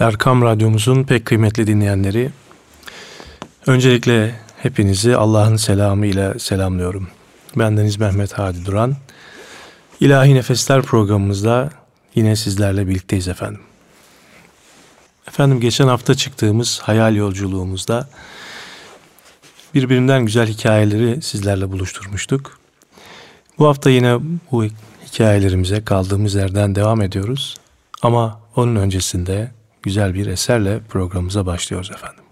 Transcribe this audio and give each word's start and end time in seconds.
Erkam 0.00 0.42
Radyomuzun 0.42 1.04
pek 1.04 1.24
kıymetli 1.24 1.66
dinleyenleri, 1.66 2.30
öncelikle 3.66 4.34
hepinizi 4.56 5.16
Allah'ın 5.16 5.56
selamı 5.56 6.06
ile 6.06 6.38
selamlıyorum. 6.38 7.08
Bendeniz 7.56 7.96
Mehmet 7.96 8.32
Hadi 8.32 8.64
Duran. 8.64 8.96
İlahi 10.00 10.34
Nefesler 10.34 10.82
programımızda 10.82 11.70
yine 12.14 12.36
sizlerle 12.36 12.88
birlikteyiz 12.88 13.28
efendim. 13.28 13.60
Efendim 15.28 15.60
geçen 15.60 15.88
hafta 15.88 16.14
çıktığımız 16.14 16.80
hayal 16.80 17.16
yolculuğumuzda 17.16 18.08
birbirinden 19.74 20.26
güzel 20.26 20.46
hikayeleri 20.46 21.22
sizlerle 21.22 21.72
buluşturmuştuk. 21.72 22.58
Bu 23.58 23.68
hafta 23.68 23.90
yine 23.90 24.18
bu 24.52 24.64
hikayelerimize 25.06 25.84
kaldığımız 25.84 26.34
yerden 26.34 26.74
devam 26.74 27.02
ediyoruz. 27.02 27.56
Ama 28.02 28.40
onun 28.56 28.76
öncesinde 28.76 29.59
güzel 29.82 30.14
bir 30.14 30.26
eserle 30.26 30.80
programımıza 30.88 31.46
başlıyoruz 31.46 31.90
efendim. 31.90 32.24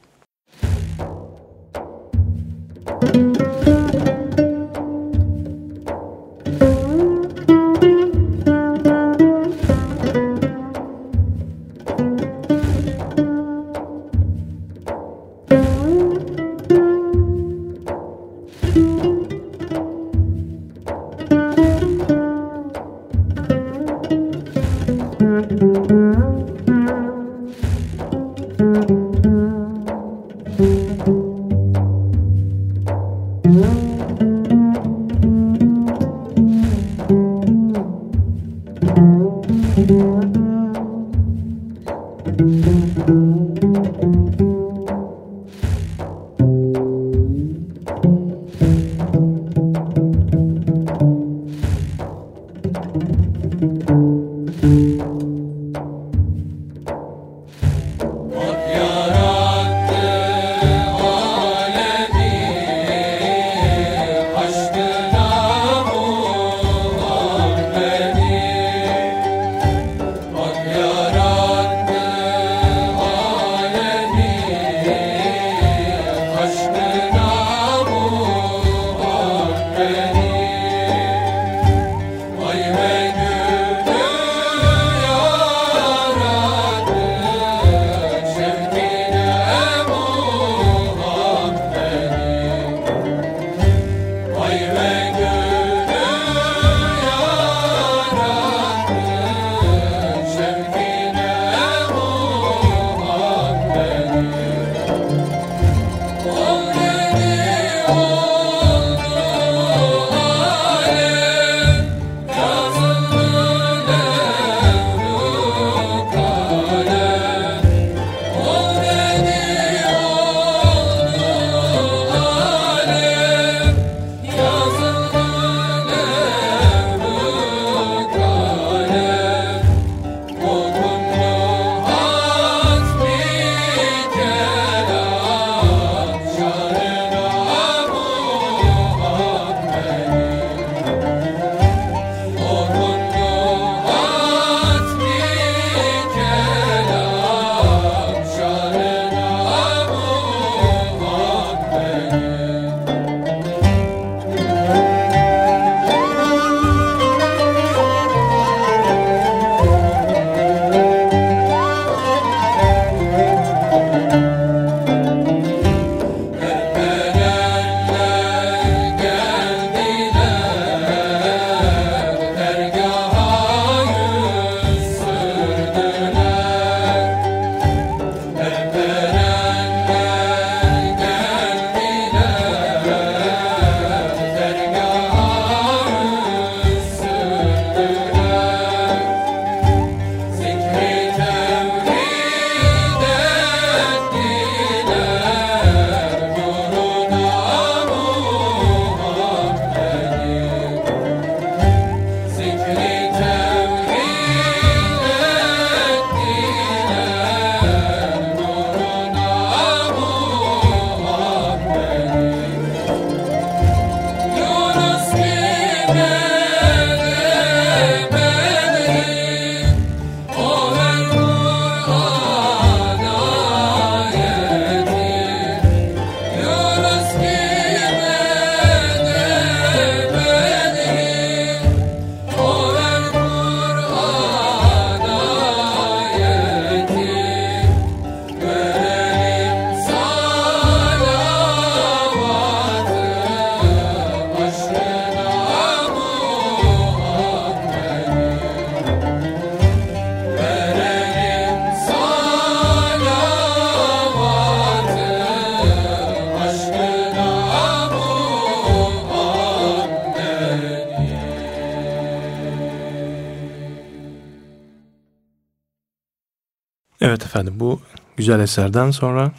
Güzel 268.28 268.40
eserden 268.40 268.90
sonra 268.90 269.32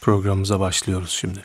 programımıza 0.00 0.60
başlıyoruz 0.60 1.10
şimdi. 1.10 1.44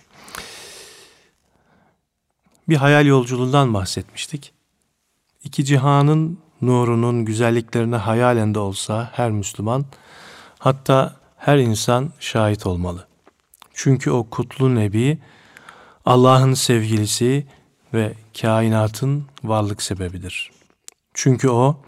Bir 2.69 2.75
hayal 2.75 3.05
yolculuğundan 3.05 3.73
bahsetmiştik. 3.73 4.53
İki 5.43 5.65
cihanın 5.65 6.39
nurunun 6.61 7.25
güzelliklerine 7.25 7.95
hayalen 7.95 8.55
de 8.55 8.59
olsa 8.59 9.09
her 9.13 9.31
Müslüman 9.31 9.85
hatta 10.59 11.15
her 11.37 11.57
insan 11.57 12.11
şahit 12.19 12.65
olmalı. 12.65 13.07
Çünkü 13.73 14.11
o 14.11 14.29
kutlu 14.29 14.75
nebi 14.75 15.17
Allah'ın 16.05 16.53
sevgilisi 16.53 17.47
ve 17.93 18.13
kainatın 18.41 19.25
varlık 19.43 19.81
sebebidir. 19.81 20.51
Çünkü 21.13 21.49
o 21.49 21.81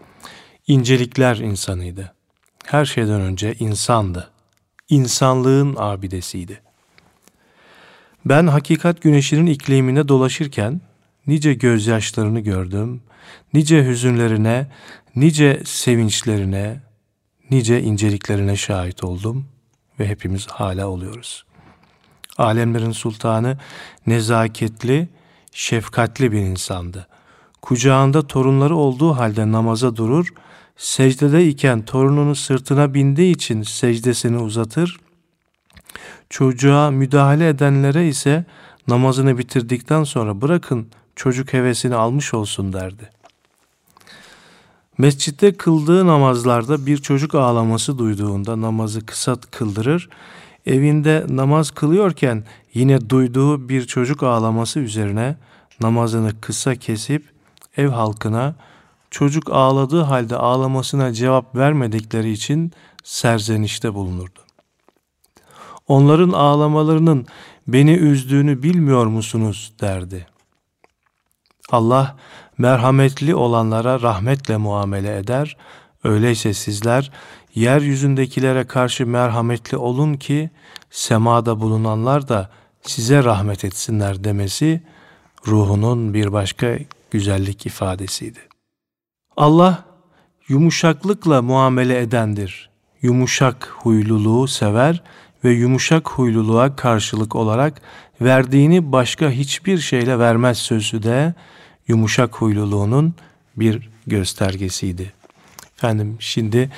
incelikler 0.66 1.36
insanıydı. 1.36 2.14
Her 2.64 2.84
şeyden 2.84 3.20
önce 3.20 3.54
insandı. 3.54 4.35
İnsanlığın 4.88 5.74
abidesiydi. 5.78 6.62
Ben 8.24 8.46
hakikat 8.46 9.02
güneşinin 9.02 9.46
iklimine 9.46 10.08
dolaşırken 10.08 10.80
nice 11.26 11.54
gözyaşlarını 11.54 12.40
gördüm, 12.40 13.02
nice 13.54 13.86
hüzünlerine, 13.86 14.66
nice 15.16 15.62
sevinçlerine, 15.64 16.80
nice 17.50 17.82
inceliklerine 17.82 18.56
şahit 18.56 19.04
oldum 19.04 19.46
ve 20.00 20.08
hepimiz 20.08 20.46
hala 20.46 20.88
oluyoruz. 20.88 21.44
Alemlerin 22.38 22.92
sultanı 22.92 23.58
nezaketli, 24.06 25.08
şefkatli 25.52 26.32
bir 26.32 26.40
insandı. 26.40 27.06
Kucağında 27.62 28.26
torunları 28.26 28.76
olduğu 28.76 29.16
halde 29.16 29.52
namaza 29.52 29.96
durur, 29.96 30.32
secdede 30.76 31.48
iken 31.48 31.82
torununu 31.84 32.34
sırtına 32.34 32.94
bindiği 32.94 33.34
için 33.34 33.62
secdesini 33.62 34.38
uzatır, 34.38 35.00
çocuğa 36.30 36.90
müdahale 36.90 37.48
edenlere 37.48 38.08
ise 38.08 38.44
namazını 38.88 39.38
bitirdikten 39.38 40.04
sonra 40.04 40.40
bırakın 40.40 40.88
çocuk 41.16 41.52
hevesini 41.52 41.94
almış 41.94 42.34
olsun 42.34 42.72
derdi. 42.72 43.10
Mescitte 44.98 45.52
kıldığı 45.52 46.06
namazlarda 46.06 46.86
bir 46.86 46.98
çocuk 46.98 47.34
ağlaması 47.34 47.98
duyduğunda 47.98 48.60
namazı 48.60 49.06
kısa 49.06 49.36
kıldırır, 49.50 50.08
evinde 50.66 51.26
namaz 51.28 51.70
kılıyorken 51.70 52.44
yine 52.74 53.10
duyduğu 53.10 53.68
bir 53.68 53.86
çocuk 53.86 54.22
ağlaması 54.22 54.80
üzerine 54.80 55.36
namazını 55.80 56.40
kısa 56.40 56.74
kesip 56.74 57.24
ev 57.76 57.88
halkına 57.88 58.54
çocuk 59.16 59.52
ağladığı 59.52 60.02
halde 60.02 60.36
ağlamasına 60.36 61.12
cevap 61.12 61.56
vermedikleri 61.56 62.32
için 62.32 62.72
serzenişte 63.04 63.94
bulunurdu. 63.94 64.40
Onların 65.88 66.30
ağlamalarının 66.30 67.26
beni 67.68 67.92
üzdüğünü 67.92 68.62
bilmiyor 68.62 69.06
musunuz 69.06 69.72
derdi. 69.80 70.26
Allah 71.70 72.16
merhametli 72.58 73.34
olanlara 73.34 74.02
rahmetle 74.02 74.56
muamele 74.56 75.16
eder. 75.16 75.56
Öyleyse 76.04 76.54
sizler 76.54 77.12
yeryüzündekilere 77.54 78.66
karşı 78.66 79.06
merhametli 79.06 79.76
olun 79.76 80.14
ki 80.14 80.50
semada 80.90 81.60
bulunanlar 81.60 82.28
da 82.28 82.50
size 82.82 83.24
rahmet 83.24 83.64
etsinler 83.64 84.24
demesi 84.24 84.82
ruhunun 85.46 86.14
bir 86.14 86.32
başka 86.32 86.78
güzellik 87.10 87.66
ifadesiydi. 87.66 88.55
Allah 89.36 89.84
yumuşaklıkla 90.48 91.42
muamele 91.42 92.00
edendir. 92.00 92.70
Yumuşak 93.02 93.74
huyluluğu 93.78 94.48
sever 94.48 95.02
ve 95.44 95.50
yumuşak 95.50 96.08
huyluluğa 96.08 96.76
karşılık 96.76 97.36
olarak 97.36 97.80
verdiğini 98.20 98.92
başka 98.92 99.30
hiçbir 99.30 99.78
şeyle 99.78 100.18
vermez 100.18 100.58
sözü 100.58 101.02
de 101.02 101.34
yumuşak 101.88 102.34
huyluluğunun 102.34 103.14
bir 103.56 103.90
göstergesiydi. 104.06 105.12
Efendim 105.76 106.16
şimdi 106.20 106.70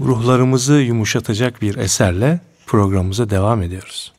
ruhlarımızı 0.00 0.74
yumuşatacak 0.74 1.62
bir 1.62 1.76
eserle 1.76 2.40
programımıza 2.66 3.30
devam 3.30 3.62
ediyoruz. 3.62 4.13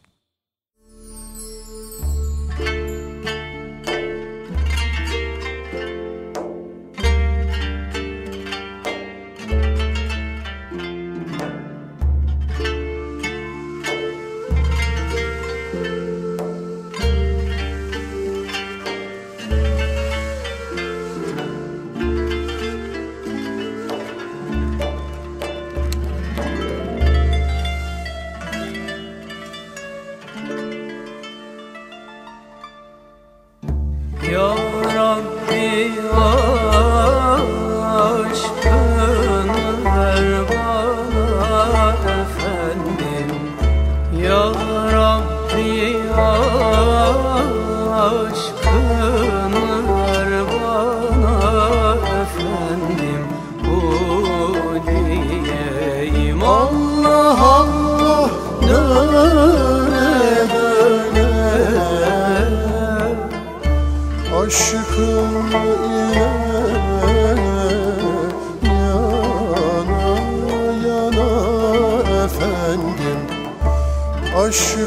안녕. 34.27 34.64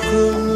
Augen 0.09 0.48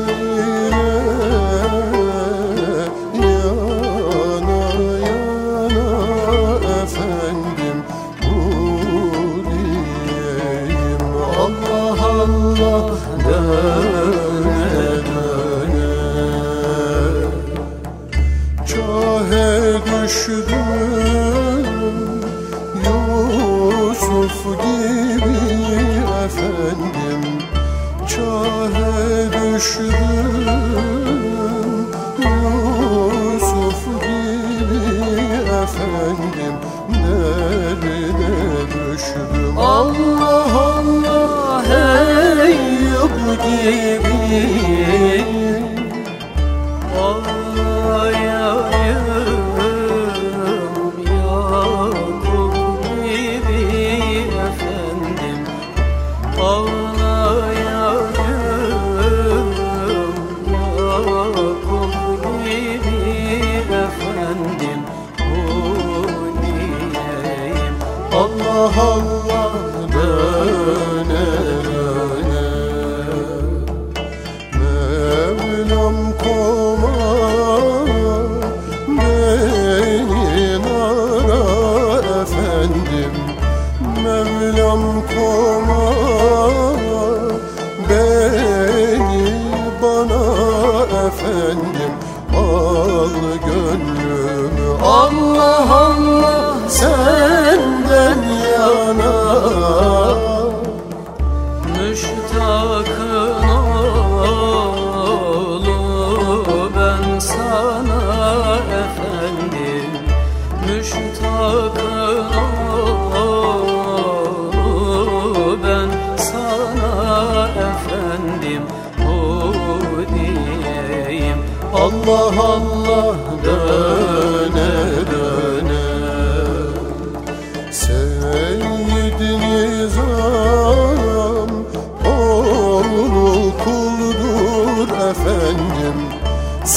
Mevlam 84.03 84.83
koma 85.11 85.82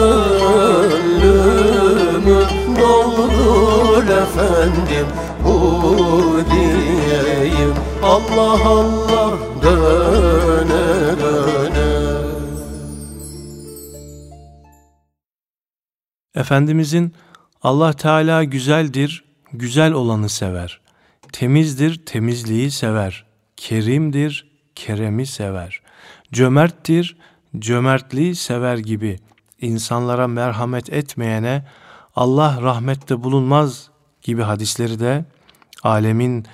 efendim 4.41 5.07
Bu 5.43 6.41
diyeyim 6.51 7.73
Allah 8.03 8.69
Allah 8.69 9.37
döne 9.63 11.19
döne 11.21 12.11
Efendimizin 16.35 17.13
Allah 17.61 17.93
Teala 17.93 18.43
güzeldir, 18.43 19.23
güzel 19.53 19.93
olanı 19.93 20.29
sever. 20.29 20.81
Temizdir, 21.31 22.05
temizliği 22.05 22.71
sever. 22.71 23.25
Kerimdir, 23.57 24.51
keremi 24.75 25.25
sever. 25.25 25.81
Cömerttir, 26.33 27.17
cömertliği 27.59 28.35
sever 28.35 28.77
gibi 28.77 29.19
insanlara 29.61 30.27
merhamet 30.27 30.93
etmeyene 30.93 31.65
Allah 32.15 32.61
rahmette 32.61 33.23
bulunmaz 33.23 33.90
gibi 34.21 34.41
hadisleri 34.41 34.99
de 34.99 35.25
alemin 35.83 36.45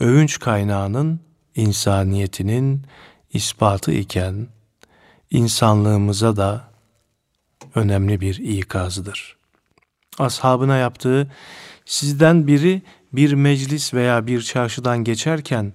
övünç 0.00 0.38
kaynağının 0.38 1.20
insaniyetinin 1.54 2.82
ispatı 3.32 3.92
iken 3.92 4.46
insanlığımıza 5.30 6.36
da 6.36 6.64
önemli 7.74 8.20
bir 8.20 8.36
ikazıdır. 8.36 9.36
Ashabına 10.18 10.76
yaptığı 10.76 11.30
sizden 11.84 12.46
biri 12.46 12.82
bir 13.12 13.32
meclis 13.32 13.94
veya 13.94 14.26
bir 14.26 14.42
çarşıdan 14.42 15.04
geçerken 15.04 15.72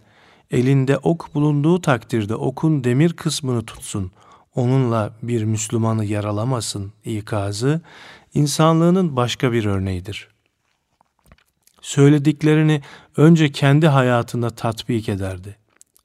elinde 0.51 0.97
ok 0.97 1.35
bulunduğu 1.35 1.81
takdirde 1.81 2.35
okun 2.35 2.83
demir 2.83 3.13
kısmını 3.13 3.65
tutsun, 3.65 4.11
onunla 4.55 5.13
bir 5.23 5.43
Müslümanı 5.43 6.05
yaralamasın 6.05 6.93
ikazı 7.05 7.81
insanlığının 8.33 9.15
başka 9.15 9.51
bir 9.51 9.65
örneğidir. 9.65 10.27
Söylediklerini 11.81 12.81
önce 13.17 13.51
kendi 13.51 13.87
hayatında 13.87 14.49
tatbik 14.49 15.09
ederdi. 15.09 15.57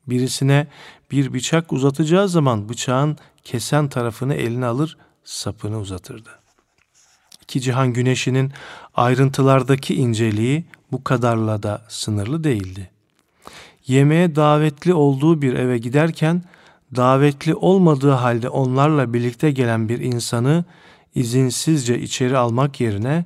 Birisine 0.06 0.66
bir 1.10 1.32
bıçak 1.32 1.72
uzatacağı 1.72 2.28
zaman 2.28 2.68
bıçağın 2.68 3.18
kesen 3.44 3.88
tarafını 3.88 4.34
eline 4.34 4.66
alır, 4.66 4.96
sapını 5.24 5.78
uzatırdı. 5.78 6.30
İki 7.42 7.60
cihan 7.60 7.92
güneşinin 7.92 8.52
ayrıntılardaki 8.94 9.94
inceliği 9.94 10.64
bu 10.92 11.04
kadarla 11.04 11.62
da 11.62 11.82
sınırlı 11.88 12.44
değildi. 12.44 12.90
Yemeğe 13.86 14.36
davetli 14.36 14.94
olduğu 14.94 15.42
bir 15.42 15.54
eve 15.54 15.78
giderken 15.78 16.42
davetli 16.96 17.54
olmadığı 17.54 18.10
halde 18.10 18.48
onlarla 18.48 19.12
birlikte 19.12 19.50
gelen 19.50 19.88
bir 19.88 20.00
insanı 20.00 20.64
izinsizce 21.14 22.00
içeri 22.00 22.38
almak 22.38 22.80
yerine 22.80 23.24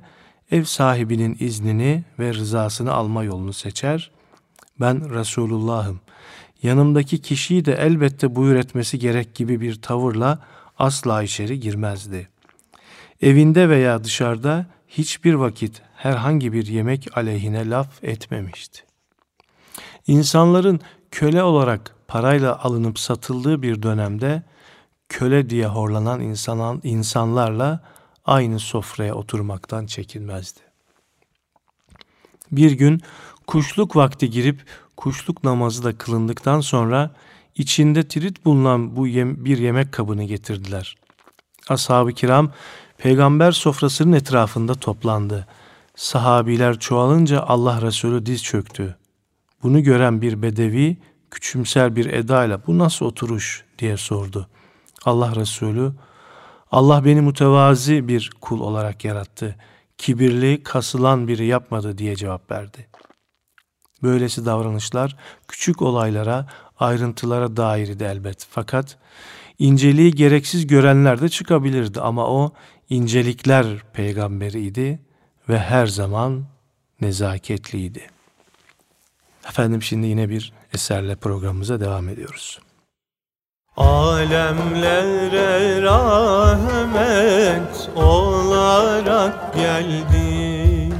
ev 0.51 0.63
sahibinin 0.63 1.37
iznini 1.39 2.03
ve 2.19 2.33
rızasını 2.33 2.93
alma 2.93 3.23
yolunu 3.23 3.53
seçer. 3.53 4.11
Ben 4.79 5.13
Resulullah'ım. 5.13 5.99
Yanımdaki 6.63 7.21
kişiyi 7.21 7.65
de 7.65 7.73
elbette 7.73 8.35
buyur 8.35 8.55
etmesi 8.55 8.99
gerek 8.99 9.35
gibi 9.35 9.61
bir 9.61 9.81
tavırla 9.81 10.39
asla 10.79 11.23
içeri 11.23 11.59
girmezdi. 11.59 12.29
Evinde 13.21 13.69
veya 13.69 14.03
dışarıda 14.03 14.65
hiçbir 14.87 15.33
vakit 15.33 15.81
herhangi 15.95 16.53
bir 16.53 16.67
yemek 16.67 17.17
aleyhine 17.17 17.69
laf 17.69 18.03
etmemişti. 18.03 18.81
İnsanların 20.07 20.79
köle 21.11 21.43
olarak 21.43 21.95
parayla 22.07 22.59
alınıp 22.59 22.99
satıldığı 22.99 23.61
bir 23.61 23.83
dönemde 23.83 24.43
köle 25.09 25.49
diye 25.49 25.67
horlanan 25.67 26.21
insanlarla 26.83 27.83
aynı 28.25 28.59
sofraya 28.59 29.15
oturmaktan 29.15 29.85
çekinmezdi. 29.85 30.59
Bir 32.51 32.71
gün 32.71 33.01
kuşluk 33.47 33.95
vakti 33.95 34.29
girip 34.29 34.65
kuşluk 34.97 35.43
namazı 35.43 35.83
da 35.83 35.97
kılındıktan 35.97 36.61
sonra 36.61 37.11
içinde 37.55 38.07
tirit 38.07 38.45
bulunan 38.45 38.95
bu 38.95 39.07
yem, 39.07 39.45
bir 39.45 39.57
yemek 39.57 39.91
kabını 39.91 40.23
getirdiler. 40.23 40.95
Ashab-ı 41.69 42.13
kiram 42.13 42.51
peygamber 42.97 43.51
sofrasının 43.51 44.13
etrafında 44.13 44.75
toplandı. 44.75 45.47
Sahabiler 45.95 46.79
çoğalınca 46.79 47.41
Allah 47.41 47.81
Resulü 47.81 48.25
diz 48.25 48.43
çöktü. 48.43 48.97
Bunu 49.63 49.83
gören 49.83 50.21
bir 50.21 50.41
bedevi 50.41 50.97
küçümser 51.31 51.95
bir 51.95 52.05
edayla 52.05 52.61
bu 52.67 52.77
nasıl 52.77 53.05
oturuş 53.05 53.65
diye 53.79 53.97
sordu. 53.97 54.47
Allah 55.05 55.35
Resulü 55.35 55.91
Allah 56.71 57.05
beni 57.05 57.21
mütevazi 57.21 58.07
bir 58.07 58.31
kul 58.41 58.59
olarak 58.59 59.05
yarattı. 59.05 59.55
Kibirli, 59.97 60.63
kasılan 60.63 61.27
biri 61.27 61.45
yapmadı 61.45 61.97
diye 61.97 62.15
cevap 62.15 62.51
verdi. 62.51 62.87
Böylesi 64.03 64.45
davranışlar 64.45 65.17
küçük 65.47 65.81
olaylara, 65.81 66.47
ayrıntılara 66.79 67.57
dairdi 67.57 68.03
elbet. 68.03 68.47
Fakat 68.49 68.97
inceliği 69.59 70.11
gereksiz 70.11 70.67
görenler 70.67 71.21
de 71.21 71.29
çıkabilirdi 71.29 72.01
ama 72.01 72.27
o 72.27 72.53
incelikler 72.89 73.65
peygamberiydi 73.93 74.99
ve 75.49 75.59
her 75.59 75.87
zaman 75.87 76.45
nezaketliydi. 77.01 78.07
Efendim 79.49 79.81
şimdi 79.81 80.07
yine 80.07 80.29
bir 80.29 80.53
eserle 80.73 81.15
programımıza 81.15 81.79
devam 81.79 82.09
ediyoruz. 82.09 82.59
Alemlere 83.77 85.81
rahmet 85.81 87.89
olarak 87.95 89.53
geldin. 89.53 90.93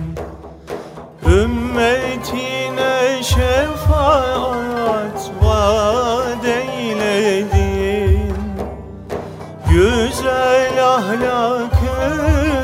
Ümmetine 1.26 3.24
şefaat 3.24 5.32
vaat 5.44 6.46
eyledin. 6.46 8.34
Güzel 9.70 10.88
ahlakı 10.88 12.16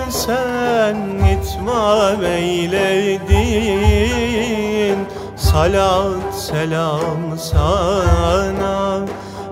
sen 0.10 0.96
itmam 1.34 2.24
eyledin. 2.26 3.38
Salat 5.36 6.36
selam 6.36 7.38
sana 7.38 9.00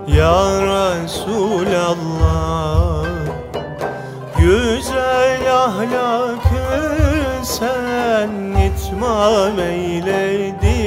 ya 0.08 0.62
Resulallah 0.62 2.06
Güzel 4.38 5.52
ahlakı 5.54 6.66
sen 7.42 8.30
itmam 8.66 9.58
eyledin. 9.60 10.86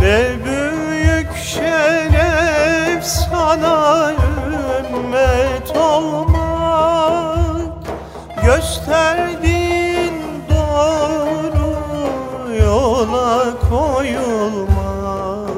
Ne 0.00 0.24
büyük 0.44 1.36
şeref 1.36 3.04
sana 3.04 4.12
ümmet 4.12 5.76
olmak 5.76 6.33
Gösterdin 8.84 10.14
doğru 10.50 11.70
yola 12.54 13.44
koyulmak 13.70 15.50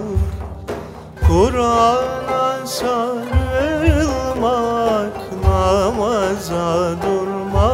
Kur'an'a 1.28 2.66
sarılmak 2.66 3.16
Namaza 5.44 6.94
durmak. 7.02 7.66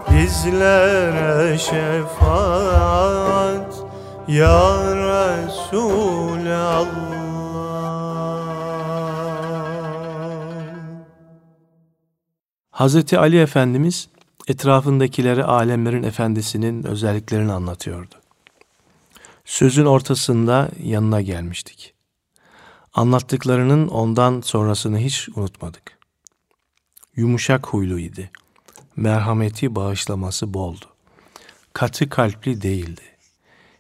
Bizlere 0.10 1.58
şefaat 1.58 2.12
ya 4.28 4.62
Resulallah 4.96 6.32
Hazreti 12.82 13.20
Ali 13.20 13.40
Efendimiz 13.40 14.10
etrafındakileri 14.48 15.44
alemlerin 15.44 16.04
efendisinin 16.04 16.84
özelliklerini 16.84 17.52
anlatıyordu. 17.52 18.16
Sözün 19.46 19.86
ortasında 19.86 20.70
yanına 20.84 21.22
gelmiştik. 21.22 21.94
Anlattıklarının 22.94 23.88
ondan 23.88 24.42
sonrasını 24.42 25.00
hiç 25.00 25.30
unutmadık. 25.36 25.98
Yumuşak 27.16 27.68
huyluydu. 27.68 28.22
Merhameti 28.96 29.76
bağışlaması 29.76 30.54
boldu. 30.54 30.86
Katı 31.74 32.10
kalpli 32.10 32.62
değildi. 32.62 33.02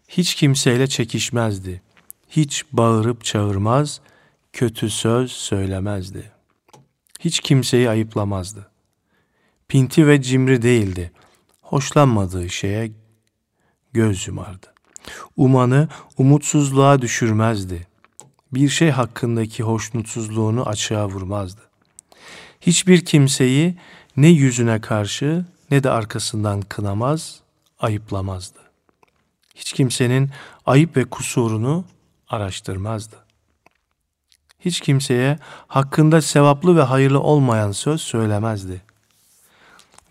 Hiç 0.07 0.35
kimseyle 0.35 0.87
çekişmezdi. 0.87 1.81
Hiç 2.29 2.65
bağırıp 2.71 3.23
çağırmaz, 3.23 4.01
kötü 4.53 4.89
söz 4.89 5.31
söylemezdi. 5.31 6.31
Hiç 7.19 7.39
kimseyi 7.39 7.89
ayıplamazdı. 7.89 8.70
Pinti 9.71 10.07
ve 10.07 10.21
cimri 10.21 10.61
değildi. 10.61 11.11
Hoşlanmadığı 11.61 12.49
şeye 12.49 12.91
göz 13.93 14.27
yumardı. 14.27 14.67
Umanı 15.37 15.87
umutsuzluğa 16.17 17.01
düşürmezdi. 17.01 17.87
Bir 18.53 18.69
şey 18.69 18.89
hakkındaki 18.89 19.63
hoşnutsuzluğunu 19.63 20.67
açığa 20.67 21.09
vurmazdı. 21.09 21.61
Hiçbir 22.61 23.05
kimseyi 23.05 23.77
ne 24.17 24.27
yüzüne 24.27 24.81
karşı 24.81 25.45
ne 25.71 25.83
de 25.83 25.89
arkasından 25.89 26.61
kınamaz, 26.61 27.39
ayıplamazdı. 27.79 28.59
Hiç 29.55 29.73
kimsenin 29.73 30.29
ayıp 30.65 30.97
ve 30.97 31.05
kusurunu 31.05 31.85
araştırmazdı. 32.27 33.15
Hiç 34.59 34.81
kimseye 34.81 35.39
hakkında 35.67 36.21
sevaplı 36.21 36.77
ve 36.77 36.81
hayırlı 36.81 37.19
olmayan 37.19 37.71
söz 37.71 38.01
söylemezdi. 38.01 38.90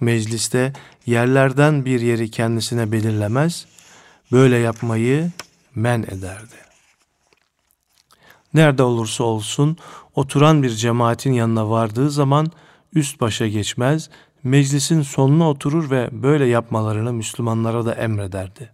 Mecliste 0.00 0.72
yerlerden 1.06 1.84
bir 1.84 2.00
yeri 2.00 2.30
kendisine 2.30 2.92
belirlemez, 2.92 3.66
böyle 4.32 4.56
yapmayı 4.56 5.30
men 5.74 6.02
ederdi. 6.02 6.54
Nerede 8.54 8.82
olursa 8.82 9.24
olsun 9.24 9.76
oturan 10.14 10.62
bir 10.62 10.70
cemaatin 10.70 11.32
yanına 11.32 11.70
vardığı 11.70 12.10
zaman 12.10 12.46
üst 12.94 13.20
başa 13.20 13.46
geçmez, 13.46 14.10
meclisin 14.42 15.02
sonuna 15.02 15.50
oturur 15.50 15.90
ve 15.90 16.08
böyle 16.12 16.46
yapmalarını 16.46 17.12
Müslümanlara 17.12 17.86
da 17.86 17.94
emrederdi. 17.94 18.70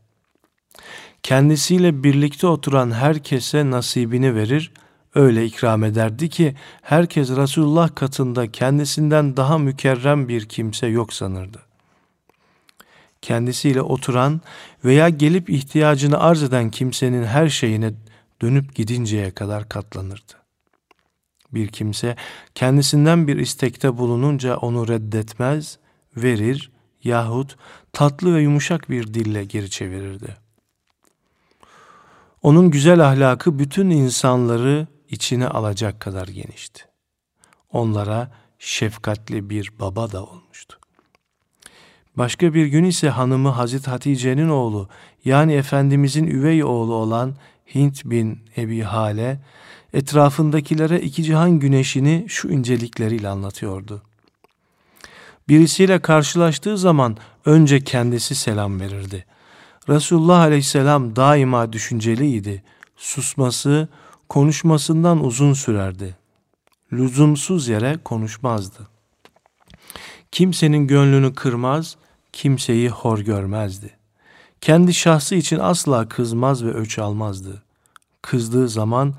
Kendisiyle 1.22 2.02
birlikte 2.04 2.46
oturan 2.46 2.90
herkese 2.90 3.70
nasibini 3.70 4.34
verir, 4.34 4.72
öyle 5.16 5.46
ikram 5.46 5.84
ederdi 5.84 6.28
ki 6.28 6.54
herkes 6.82 7.30
Resulullah 7.30 7.94
katında 7.94 8.52
kendisinden 8.52 9.36
daha 9.36 9.58
mükerrem 9.58 10.28
bir 10.28 10.46
kimse 10.48 10.86
yok 10.86 11.12
sanırdı. 11.12 11.62
Kendisiyle 13.22 13.82
oturan 13.82 14.40
veya 14.84 15.08
gelip 15.08 15.50
ihtiyacını 15.50 16.18
arz 16.18 16.42
eden 16.42 16.70
kimsenin 16.70 17.24
her 17.24 17.48
şeyine 17.48 17.92
dönüp 18.42 18.74
gidinceye 18.74 19.30
kadar 19.30 19.68
katlanırdı. 19.68 20.32
Bir 21.52 21.68
kimse 21.68 22.16
kendisinden 22.54 23.28
bir 23.28 23.36
istekte 23.36 23.98
bulununca 23.98 24.56
onu 24.56 24.88
reddetmez, 24.88 25.78
verir 26.16 26.70
yahut 27.04 27.56
tatlı 27.92 28.34
ve 28.34 28.40
yumuşak 28.40 28.90
bir 28.90 29.14
dille 29.14 29.44
geri 29.44 29.70
çevirirdi. 29.70 30.36
Onun 32.42 32.70
güzel 32.70 33.06
ahlakı 33.06 33.58
bütün 33.58 33.90
insanları 33.90 34.86
içine 35.10 35.48
alacak 35.48 36.00
kadar 36.00 36.28
genişti. 36.28 36.82
Onlara 37.72 38.30
şefkatli 38.58 39.50
bir 39.50 39.72
baba 39.80 40.12
da 40.12 40.24
olmuştu. 40.24 40.78
Başka 42.16 42.54
bir 42.54 42.66
gün 42.66 42.84
ise 42.84 43.08
hanımı 43.08 43.48
Hazreti 43.48 43.90
Hatice'nin 43.90 44.48
oğlu 44.48 44.88
yani 45.24 45.52
Efendimizin 45.52 46.26
üvey 46.26 46.64
oğlu 46.64 46.94
olan 46.94 47.34
Hint 47.74 48.04
bin 48.04 48.40
Ebi 48.56 48.82
Hale 48.82 49.40
etrafındakilere 49.92 51.00
iki 51.00 51.24
cihan 51.24 51.50
güneşini 51.58 52.24
şu 52.28 52.48
incelikleriyle 52.48 53.28
anlatıyordu. 53.28 54.02
Birisiyle 55.48 55.98
karşılaştığı 55.98 56.78
zaman 56.78 57.16
önce 57.44 57.80
kendisi 57.80 58.34
selam 58.34 58.80
verirdi. 58.80 59.24
Resulullah 59.88 60.40
aleyhisselam 60.40 61.16
daima 61.16 61.72
düşünceliydi. 61.72 62.62
Susması, 62.96 63.88
konuşmasından 64.28 65.24
uzun 65.24 65.52
sürerdi. 65.52 66.16
Lüzumsuz 66.92 67.68
yere 67.68 67.98
konuşmazdı. 68.04 68.88
Kimsenin 70.32 70.86
gönlünü 70.86 71.34
kırmaz, 71.34 71.96
kimseyi 72.32 72.88
hor 72.88 73.18
görmezdi. 73.18 73.90
Kendi 74.60 74.94
şahsı 74.94 75.34
için 75.34 75.58
asla 75.58 76.08
kızmaz 76.08 76.64
ve 76.64 76.70
öç 76.70 76.98
almazdı. 76.98 77.62
Kızdığı 78.22 78.68
zaman 78.68 79.14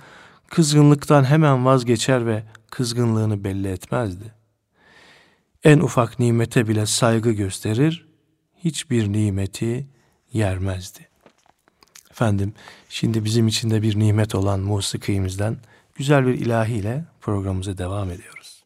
kızgınlıktan 0.49 1.23
hemen 1.23 1.65
vazgeçer 1.65 2.25
ve 2.25 2.43
kızgınlığını 2.71 3.43
belli 3.43 3.67
etmezdi. 3.67 4.33
En 5.63 5.79
ufak 5.79 6.19
nimete 6.19 6.67
bile 6.67 6.85
saygı 6.85 7.31
gösterir, 7.31 8.07
hiçbir 8.55 9.11
nimeti 9.11 9.87
yermezdi. 10.33 11.06
Efendim 12.17 12.53
şimdi 12.89 13.25
bizim 13.25 13.47
için 13.47 13.69
de 13.69 13.81
bir 13.81 13.99
nimet 13.99 14.35
olan 14.35 14.59
musikimizden 14.59 15.57
güzel 15.95 16.27
bir 16.27 16.33
ilahiyle 16.33 17.03
programımıza 17.21 17.77
devam 17.77 18.11
ediyoruz. 18.11 18.63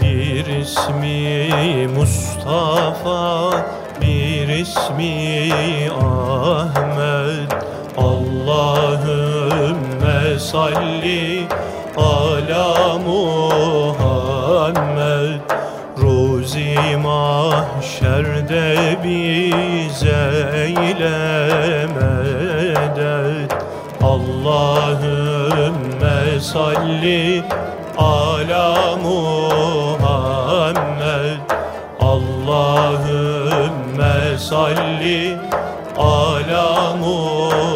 Bir 0.00 0.46
ismi 0.46 1.88
Mustafa 1.98 3.85
ismi 4.60 5.90
Ahmet 5.92 7.52
Allahümme 7.96 9.18
salli 10.38 11.46
ala 11.96 12.98
Muhammed. 12.98 14.26
Ruzi 15.98 16.96
mahşerde 17.02 18.76
bize 19.04 20.50
eyle 20.54 21.86
medet 21.86 23.52
Allahümme 24.02 25.40
salli 26.40 27.44
ala 27.98 28.96
Muhammed 29.02 29.55
salli 34.48 35.34
ala 35.98 36.94
Muhammed 37.02 37.75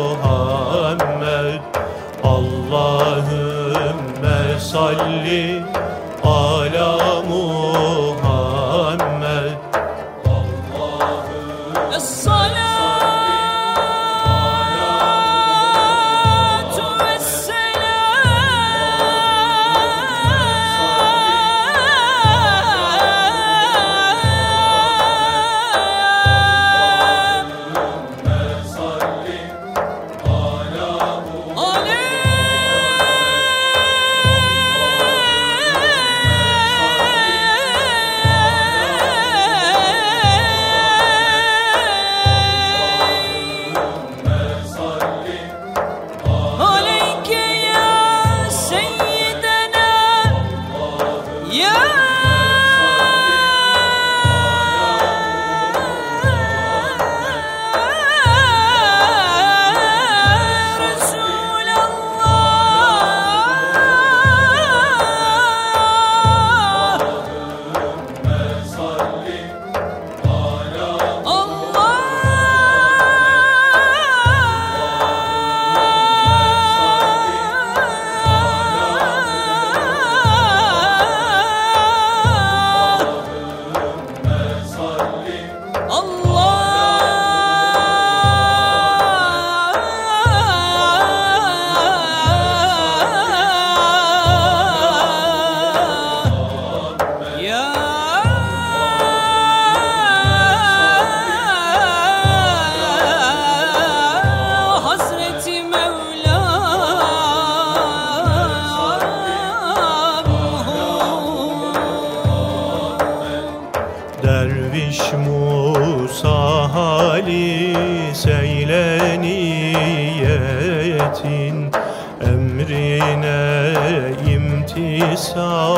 So. 125.32 125.69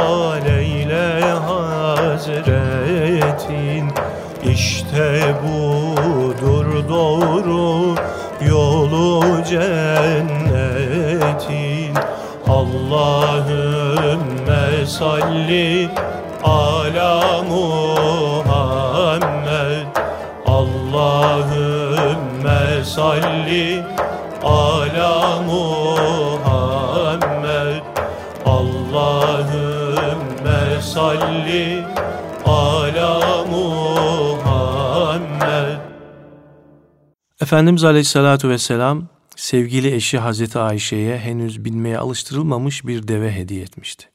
Efendimiz 37.63 37.85
Aleyhisselatü 37.85 38.49
Vesselam 38.49 39.09
sevgili 39.37 39.95
eşi 39.95 40.19
Hazreti 40.19 40.59
Ayşe'ye 40.59 41.19
henüz 41.19 41.65
binmeye 41.65 41.99
alıştırılmamış 41.99 42.87
bir 42.87 43.09
deve 43.09 43.33
hediye 43.33 43.63
etmişti. 43.63 44.09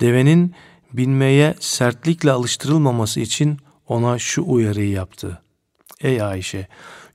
Devenin 0.00 0.54
binmeye 0.92 1.54
sertlikle 1.60 2.32
alıştırılmaması 2.32 3.20
için 3.20 3.58
ona 3.88 4.18
şu 4.18 4.42
uyarıyı 4.46 4.90
yaptı. 4.90 5.42
Ey 6.00 6.22
Ayşe, 6.22 6.68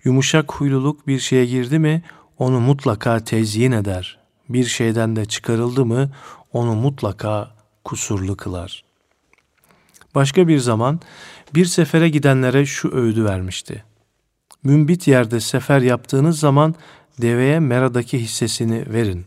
yumuşak 0.04 0.52
huyluluk 0.52 1.08
bir 1.08 1.20
şeye 1.20 1.46
girdi 1.46 1.80
mi 1.80 2.04
onu 2.38 2.60
mutlaka 2.60 3.24
tezyin 3.24 3.72
eder. 3.72 4.20
Bir 4.50 4.66
şeyden 4.66 5.16
de 5.16 5.26
çıkarıldı 5.26 5.86
mı 5.86 6.12
onu 6.54 6.76
mutlaka 6.76 7.56
kusurlu 7.84 8.38
kılar. 8.38 8.84
Başka 10.16 10.48
bir 10.48 10.60
zaman 10.60 11.00
bir 11.56 11.66
sefere 11.66 12.10
gidenlere 12.10 12.66
şu 12.66 12.96
öğüdü 12.96 13.26
vermişti. 13.26 13.84
Mümbit 14.64 15.08
yerde 15.08 15.40
sefer 15.40 15.82
yaptığınız 15.82 16.40
zaman 16.40 16.76
deveye 17.22 17.60
meradaki 17.60 18.20
hissesini 18.20 18.94
verin. 18.94 19.26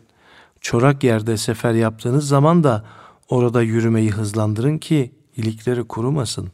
Çorak 0.61 1.05
yerde 1.05 1.37
sefer 1.37 1.75
yaptığınız 1.75 2.29
zaman 2.29 2.65
da 2.65 2.85
orada 3.29 3.63
yürümeyi 3.63 4.11
hızlandırın 4.11 4.79
ki 4.79 5.13
ilikleri 5.37 5.85
kurumasın. 5.85 6.49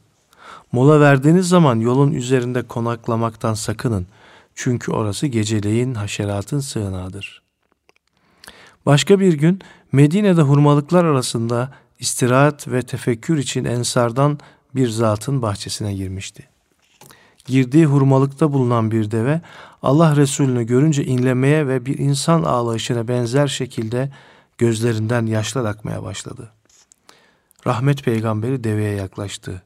Mola 0.73 1.01
verdiğiniz 1.01 1.49
zaman 1.49 1.81
yolun 1.81 2.13
üzerinde 2.13 2.63
konaklamaktan 2.63 3.55
sakının. 3.55 4.07
Çünkü 4.55 4.93
orası 4.93 5.27
geceleyin 5.27 5.95
haşeratın 5.95 6.61
sığınağıdır. 6.61 7.43
Başka 8.87 9.21
bir 9.21 9.35
gün 9.35 9.61
Medine'de 9.93 10.43
hurmalıklar 10.43 11.05
arasında 11.05 11.73
istirahat 11.99 12.69
ve 12.69 12.83
tefekkür 12.83 13.39
için 13.39 13.65
ensardan 13.65 14.39
bir 14.75 14.89
zatın 14.89 15.43
bahçesine 15.43 15.95
girmişti. 15.95 16.50
Girdiği 17.47 17.87
hurmalıkta 17.87 18.53
bulunan 18.53 18.91
bir 18.91 19.11
deve 19.11 19.41
Allah 19.83 20.17
Resulü'nü 20.17 20.65
görünce 20.67 21.05
inlemeye 21.05 21.69
ve 21.69 21.87
bir 21.87 21.99
insan 21.99 22.43
ağlayışına 22.43 23.09
benzer 23.09 23.47
şekilde 23.47 24.13
gözlerinden 24.59 25.27
yaşlar 25.27 25.65
akmaya 25.65 26.03
başladı. 26.03 26.53
Rahmet 27.67 28.05
peygamberi 28.05 28.65
deveye 28.65 28.95
yaklaştı. 28.95 29.63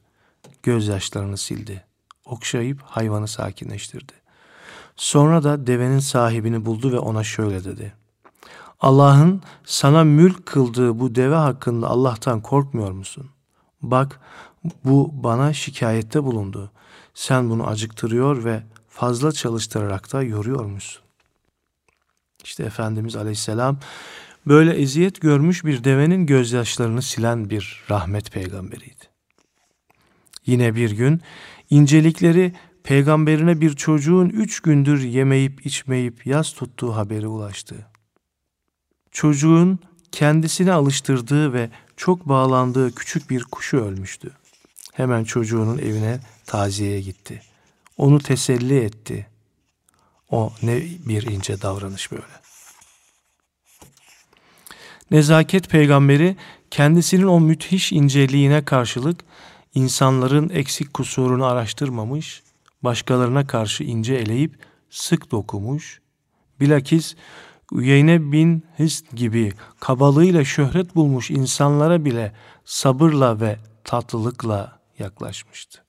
Gözyaşlarını 0.63 1.37
sildi. 1.37 1.85
okşayıp 2.25 2.83
hayvanı 2.83 3.29
sakinleştirdi. 3.29 4.13
Sonra 4.97 5.43
da 5.43 5.67
devenin 5.67 5.99
sahibini 5.99 6.65
buldu 6.67 6.93
ve 6.93 6.99
ona 6.99 7.25
şöyle 7.25 7.65
dedi. 7.65 7.93
Allah'ın 8.81 9.43
sana 9.65 10.05
mülk 10.05 10.47
kıldığı 10.47 10.99
bu 11.01 11.15
deve 11.15 11.35
hakkında 11.35 11.89
Allah'tan 11.89 12.41
korkmuyor 12.41 12.91
musun? 12.91 13.31
Bak 13.83 14.21
bu 14.85 15.11
bana 15.13 15.53
şikayette 15.53 16.25
bulundu. 16.25 16.71
Sen 17.15 17.51
bunu 17.51 17.67
acıktırıyor 17.67 18.45
ve 18.45 18.63
fazla 18.89 19.33
çalıştırarak 19.33 20.13
da 20.13 20.23
yoruyormuşsun. 20.23 21.03
İşte 22.45 22.65
Efendimiz 22.65 23.17
Aleyhisselam 23.17 23.79
böyle 24.47 24.75
eziyet 24.75 25.21
görmüş 25.21 25.65
bir 25.65 25.85
devenin 25.85 26.27
gözyaşlarını 26.27 27.03
silen 27.03 27.51
bir 27.51 27.83
rahmet 27.91 28.33
peygamberiydi. 28.33 29.05
Yine 30.47 30.75
bir 30.75 30.91
gün 30.91 31.21
incelikleri 31.71 32.55
peygamberine 32.85 33.61
bir 33.61 33.77
çocuğun 33.77 34.29
üç 34.29 34.61
gündür 34.61 35.03
yemeyip 35.03 35.67
içmeyip 35.67 36.27
yas 36.27 36.53
tuttuğu 36.53 36.97
haberi 36.97 37.27
ulaştı. 37.27 37.87
Çocuğun 39.11 39.79
kendisine 40.13 40.73
alıştırdığı 40.73 41.53
ve 41.53 41.71
çok 41.97 42.29
bağlandığı 42.29 42.95
küçük 42.95 43.31
bir 43.31 43.45
kuşu 43.45 43.77
ölmüştü. 43.77 44.31
Hemen 44.93 45.25
çocuğunun 45.25 45.79
evine 45.79 46.21
taziyeye 46.47 47.01
gitti. 47.01 47.43
Onu 47.97 48.19
teselli 48.19 48.81
etti. 48.81 49.27
O 50.31 50.53
ne 50.63 50.77
bir 50.81 51.23
ince 51.23 51.63
davranış 51.63 52.13
böyle. 52.13 52.45
Nezaket 55.11 55.69
peygamberi 55.69 56.37
kendisinin 56.71 57.27
o 57.27 57.41
müthiş 57.41 57.93
inceliğine 57.93 58.65
karşılık 58.65 59.25
insanların 59.75 60.49
eksik 60.49 60.95
kusurunu 60.95 61.45
araştırmamış, 61.45 62.43
başkalarına 62.83 63.47
karşı 63.47 63.85
ince 63.85 64.15
eleyip 64.15 64.59
sık 64.91 65.31
dokumuş, 65.31 66.01
bilakis 66.61 67.17
Üyeyne 67.73 68.33
bin 68.33 68.65
Hist 68.79 69.17
gibi 69.17 69.53
kabalığıyla 69.81 70.45
şöhret 70.45 70.95
bulmuş 70.95 71.31
insanlara 71.31 72.05
bile 72.05 72.33
sabırla 72.65 73.41
ve 73.41 73.59
tatlılıkla 73.85 74.81
yaklaşmıştı. 74.99 75.84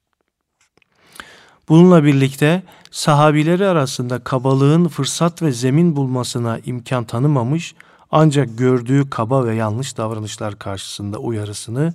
Bununla 1.69 2.03
birlikte 2.03 2.63
sahabileri 2.91 3.67
arasında 3.67 4.19
kabalığın 4.19 4.87
fırsat 4.87 5.41
ve 5.41 5.51
zemin 5.51 5.95
bulmasına 5.95 6.59
imkan 6.65 7.03
tanımamış 7.03 7.75
ancak 8.11 8.57
gördüğü 8.57 9.09
kaba 9.09 9.45
ve 9.45 9.55
yanlış 9.55 9.97
davranışlar 9.97 10.59
karşısında 10.59 11.17
uyarısını 11.17 11.93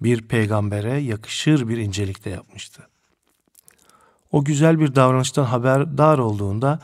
bir 0.00 0.22
peygambere 0.22 0.98
yakışır 0.98 1.68
bir 1.68 1.76
incelikte 1.76 2.30
yapmıştı. 2.30 2.88
O 4.32 4.44
güzel 4.44 4.80
bir 4.80 4.94
davranıştan 4.94 5.44
haberdar 5.44 6.18
olduğunda 6.18 6.78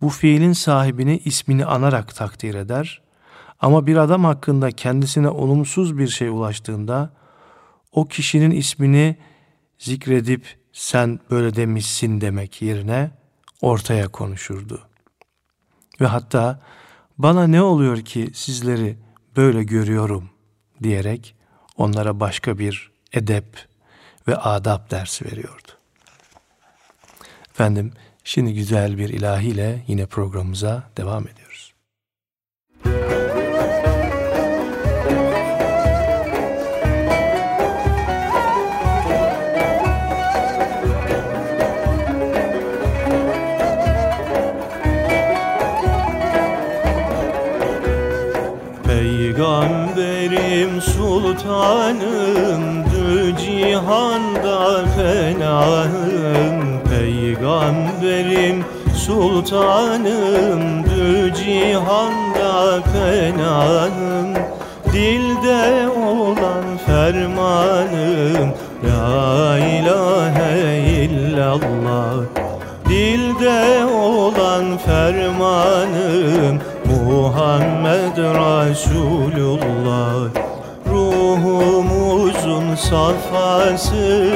bu 0.00 0.08
fiilin 0.08 0.52
sahibini 0.52 1.18
ismini 1.18 1.66
anarak 1.66 2.14
takdir 2.14 2.54
eder 2.54 3.02
ama 3.60 3.86
bir 3.86 3.96
adam 3.96 4.24
hakkında 4.24 4.70
kendisine 4.70 5.28
olumsuz 5.28 5.98
bir 5.98 6.08
şey 6.08 6.28
ulaştığında 6.28 7.10
o 7.92 8.08
kişinin 8.08 8.50
ismini 8.50 9.16
zikredip 9.78 10.63
sen 10.74 11.20
böyle 11.30 11.56
demişsin 11.56 12.20
demek 12.20 12.62
yerine 12.62 13.10
ortaya 13.60 14.08
konuşurdu. 14.08 14.88
Ve 16.00 16.06
hatta 16.06 16.60
bana 17.18 17.46
ne 17.46 17.62
oluyor 17.62 18.00
ki 18.00 18.30
sizleri 18.34 18.96
böyle 19.36 19.64
görüyorum 19.64 20.30
diyerek 20.82 21.34
onlara 21.76 22.20
başka 22.20 22.58
bir 22.58 22.90
edep 23.12 23.66
ve 24.28 24.36
adab 24.36 24.90
dersi 24.90 25.24
veriyordu. 25.24 25.68
Efendim 27.50 27.92
şimdi 28.24 28.54
güzel 28.54 28.98
bir 28.98 29.08
ilahiyle 29.08 29.84
yine 29.86 30.06
programımıza 30.06 30.82
devam 30.96 31.22
ediyoruz. 31.22 31.43
Sultanım 51.34 52.84
Dü 52.84 53.36
cihanda 53.36 54.84
fenahım 54.96 56.80
Peygamberim 56.90 58.64
sultanım 58.96 60.84
Dü 60.84 61.34
cihanda 61.34 62.82
fenahım. 62.82 64.34
Dilde 64.92 65.88
olan 65.88 66.64
fermanım 66.86 68.48
La 68.84 69.58
ilahe 69.58 70.78
illallah. 70.78 72.14
Dilde 72.88 73.84
olan 73.84 74.78
fermanım 74.78 76.60
Muhammed 76.84 78.16
Resulullah 78.16 79.04
safası 82.94 84.30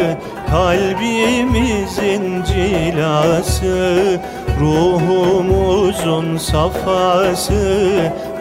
Kalbimizin 0.50 2.42
cilası 2.42 4.18
Ruhumuzun 4.60 6.36
safası 6.36 7.62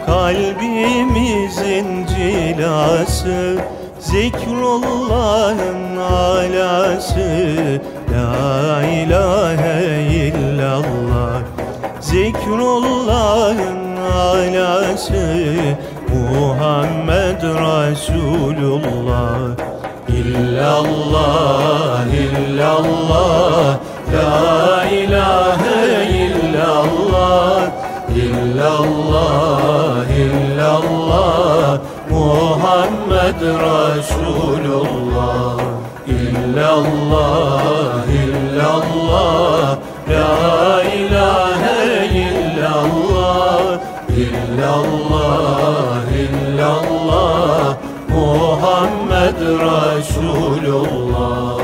Kalbimizin 0.06 2.06
cilası 2.06 3.58
Zikrullah'ın 4.00 5.96
alası 5.96 7.80
La 8.12 8.86
ilahe 8.86 10.02
illallah. 10.12 11.42
Zikrullah'ın 12.00 13.96
alası 13.96 15.54
Muhammed 16.08 17.42
Resulullah 17.42 18.38
İllallah, 20.18 22.06
illallah 22.24 23.78
La 24.12 24.84
ilahe 25.00 25.80
illallah 26.24 27.60
İllallah, 28.24 30.06
illallah 30.24 31.78
Muhammed 32.10 33.40
Resulullah 33.68 35.08
İllallah, 36.06 38.02
illallah 38.22 39.66
La 40.10 40.82
ilahe 40.98 41.80
illallah 42.24 43.64
İllallah, 44.08 45.17
Resulullah 50.38 51.58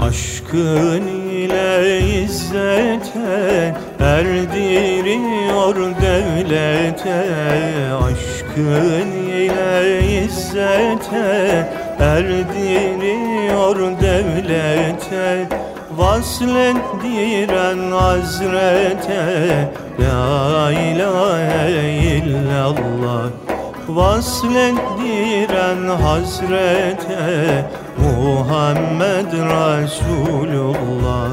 Aşkın 0.00 1.06
ile 1.06 2.00
izzete 2.22 3.74
erdiriyor 4.00 5.76
devlete. 6.02 7.26
Aşkın 7.94 9.10
ile 9.28 10.00
izzete 10.24 11.68
erdiriyor 12.00 13.76
devlete 14.00 15.48
Vaslettiren 15.96 17.90
hazrete. 17.90 19.68
La 20.00 20.72
ilahe 20.72 21.92
illallah 22.16 23.30
Vaslettiren 23.88 25.88
hazrete. 26.02 27.64
Muhammed 27.98 29.32
Resulullah 29.32 31.30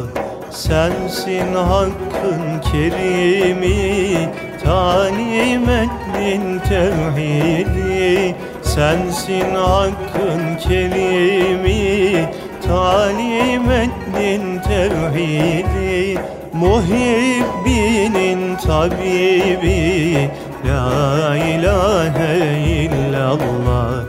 Sensin 0.51 1.53
hakkın 1.53 2.61
kerimi 2.71 4.29
Talim 4.63 5.69
ettin 5.69 6.61
tevhidi 6.69 8.35
Sensin 8.75 9.55
hakkın 9.55 10.57
kerimi 10.67 12.29
Talim 12.67 13.71
ettin 13.71 14.59
tevhidi. 14.59 16.19
Muhibbinin 16.53 18.55
tabibi 18.55 20.29
La 20.67 21.37
ilahe 21.37 22.59
illallah. 22.67 24.03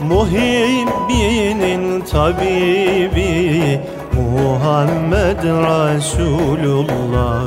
Muhibbinin 0.00 2.00
tabibi 2.00 3.80
Muhammed 4.12 5.42
Resulullah 5.42 7.42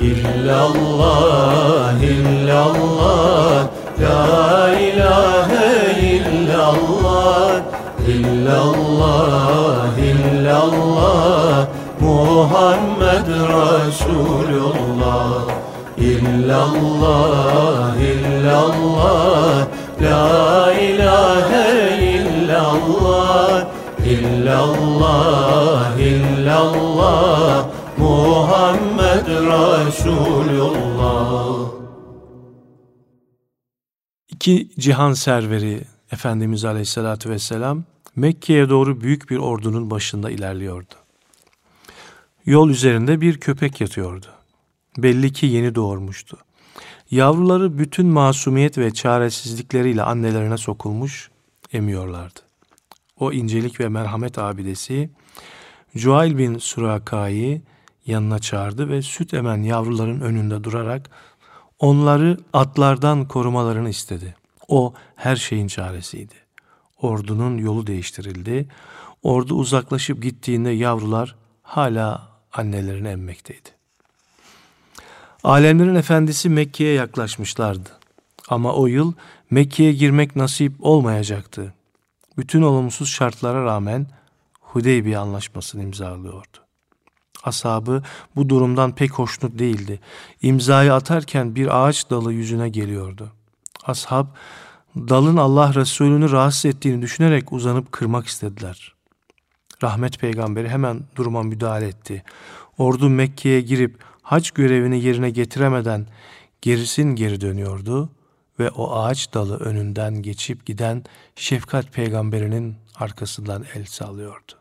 İllallah, 0.00 2.02
illallah 2.02 3.68
La 4.00 4.70
ilahe 4.88 5.68
illallah 6.14 7.18
İllallah, 8.08 9.92
illallah 9.98 11.66
Muhammed 12.00 13.28
Resulullah. 13.58 15.44
İllallah, 15.98 17.92
illallah 18.00 19.66
La 20.00 20.72
ilahe 20.72 21.68
illallah 22.16 23.66
İllallah, 24.04 25.98
illallah 26.00 27.64
Muhammed 27.98 29.26
Resulullah 29.52 30.38
İki 34.38 34.70
cihan 34.78 35.12
serveri 35.12 35.80
Efendimiz 36.12 36.64
Aleyhisselatü 36.64 37.30
Vesselam 37.30 37.84
Mekke'ye 38.16 38.68
doğru 38.68 39.00
büyük 39.00 39.30
bir 39.30 39.36
ordunun 39.36 39.90
başında 39.90 40.30
ilerliyordu. 40.30 40.94
Yol 42.44 42.70
üzerinde 42.70 43.20
bir 43.20 43.40
köpek 43.40 43.80
yatıyordu. 43.80 44.26
Belli 44.98 45.32
ki 45.32 45.46
yeni 45.46 45.74
doğurmuştu. 45.74 46.38
Yavruları 47.10 47.78
bütün 47.78 48.06
masumiyet 48.06 48.78
ve 48.78 48.94
çaresizlikleriyle 48.94 50.02
annelerine 50.02 50.56
sokulmuş, 50.56 51.30
emiyorlardı. 51.72 52.40
O 53.20 53.32
incelik 53.32 53.80
ve 53.80 53.88
merhamet 53.88 54.38
abidesi 54.38 55.10
Cuayl 55.96 56.38
bin 56.38 56.58
Suraka'yı 56.58 57.62
yanına 58.06 58.38
çağırdı 58.38 58.88
ve 58.88 59.02
süt 59.02 59.34
emen 59.34 59.62
yavruların 59.62 60.20
önünde 60.20 60.64
durarak 60.64 61.10
onları 61.78 62.38
atlardan 62.52 63.28
korumalarını 63.28 63.88
istedi. 63.88 64.36
O 64.68 64.94
her 65.16 65.36
şeyin 65.36 65.68
çaresiydi. 65.68 66.34
Ordunun 67.02 67.58
yolu 67.58 67.86
değiştirildi. 67.86 68.68
Ordu 69.22 69.54
uzaklaşıp 69.54 70.22
gittiğinde 70.22 70.70
yavrular 70.70 71.36
hala 71.62 72.28
annelerini 72.52 73.08
emmekteydi. 73.08 73.68
Alemlerin 75.44 75.94
efendisi 75.94 76.48
Mekke'ye 76.48 76.94
yaklaşmışlardı. 76.94 77.88
Ama 78.48 78.74
o 78.74 78.86
yıl 78.86 79.12
Mekke'ye 79.50 79.92
girmek 79.92 80.36
nasip 80.36 80.72
olmayacaktı. 80.80 81.74
Bütün 82.38 82.62
olumsuz 82.62 83.08
şartlara 83.08 83.64
rağmen 83.64 84.06
Hudeybiye 84.60 85.18
anlaşmasını 85.18 85.82
imzalıyordu. 85.82 86.67
Ashabı 87.44 88.02
bu 88.36 88.48
durumdan 88.48 88.94
pek 88.94 89.12
hoşnut 89.12 89.58
değildi. 89.58 90.00
İmzayı 90.42 90.94
atarken 90.94 91.54
bir 91.54 91.84
ağaç 91.84 92.10
dalı 92.10 92.32
yüzüne 92.32 92.68
geliyordu. 92.68 93.32
Ashab 93.84 94.26
dalın 94.96 95.36
Allah 95.36 95.74
Resulü'nü 95.74 96.30
rahatsız 96.30 96.64
ettiğini 96.64 97.02
düşünerek 97.02 97.52
uzanıp 97.52 97.92
kırmak 97.92 98.26
istediler. 98.26 98.94
Rahmet 99.82 100.18
peygamberi 100.18 100.68
hemen 100.68 101.00
duruma 101.16 101.42
müdahale 101.42 101.88
etti. 101.88 102.24
Ordu 102.78 103.08
Mekke'ye 103.08 103.60
girip 103.60 103.98
hac 104.22 104.50
görevini 104.50 105.04
yerine 105.04 105.30
getiremeden 105.30 106.06
gerisin 106.62 107.16
geri 107.16 107.40
dönüyordu 107.40 108.10
ve 108.58 108.70
o 108.70 108.96
ağaç 108.96 109.34
dalı 109.34 109.56
önünden 109.56 110.22
geçip 110.22 110.66
giden 110.66 111.04
şefkat 111.36 111.92
peygamberinin 111.92 112.76
arkasından 112.96 113.64
el 113.74 113.84
sallıyordu. 113.84 114.52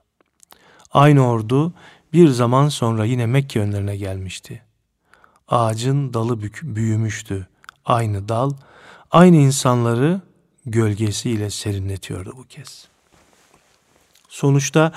Aynı 0.92 1.28
ordu 1.30 1.74
bir 2.13 2.28
zaman 2.28 2.70
sonra 2.70 3.06
yine 3.06 3.26
Mekke 3.26 3.60
önlerine 3.60 3.98
gelmişti. 3.98 4.62
Ağacın 5.48 6.13
dalı 6.13 6.41
büyümüştü. 6.62 7.48
Aynı 7.86 8.30
dal, 8.30 8.52
aynı 9.12 9.36
insanları 9.36 10.22
gölgesiyle 10.65 11.50
serinletiyordu 11.50 12.34
bu 12.38 12.43
kez. 12.43 12.88
Sonuçta 14.30 14.91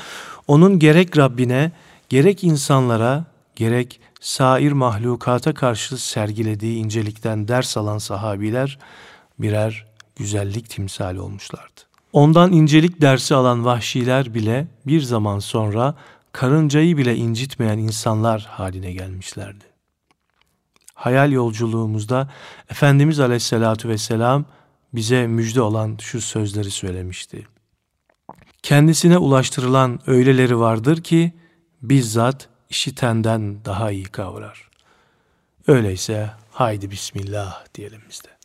onun 0.49 0.79
gerek 0.79 1.19
Rabbine, 1.19 1.73
gerek 2.09 2.45
insanlara, 2.45 3.25
gerek 3.57 4.01
sair 4.21 4.73
mahlukata 4.73 5.55
karşı 5.55 5.99
sergilediği 5.99 6.77
incelikten 6.85 7.49
ders 7.49 7.77
alan 7.77 7.99
sahabiler 7.99 8.79
birer 9.39 9.87
güzellik 10.17 10.71
timsali 10.71 11.21
olmuşlardı. 11.21 11.81
Ondan 12.13 12.53
incelik 12.53 13.01
dersi 13.01 13.35
alan 13.35 13.65
vahşiler 13.65 14.35
bile 14.35 14.67
bir 14.87 15.01
zaman 15.01 15.39
sonra 15.39 15.95
karıncayı 16.33 16.97
bile 16.97 17.17
incitmeyen 17.17 17.79
insanlar 17.79 18.41
haline 18.41 18.93
gelmişlerdi. 18.93 19.65
Hayal 20.95 21.33
yolculuğumuzda 21.33 22.31
Efendimiz 22.71 23.21
Aleyhisselatü 23.21 23.89
Vesselam 23.89 24.45
bize 24.93 25.27
müjde 25.27 25.63
olan 25.63 25.97
şu 26.01 26.21
sözleri 26.21 26.71
söylemişti. 26.71 27.47
Kendisine 28.63 29.19
ulaştırılan 29.19 30.01
öyleleri 30.07 30.59
vardır 30.59 31.03
ki 31.03 31.33
bizzat 31.83 32.49
işitenden 32.71 33.65
daha 33.65 33.91
iyi 33.91 34.05
kavrar. 34.05 34.71
Öyleyse 35.67 36.31
haydi 36.51 36.91
Bismillah 36.91 37.65
diyelim 37.75 38.03
biz 38.11 38.25
de. 38.25 38.40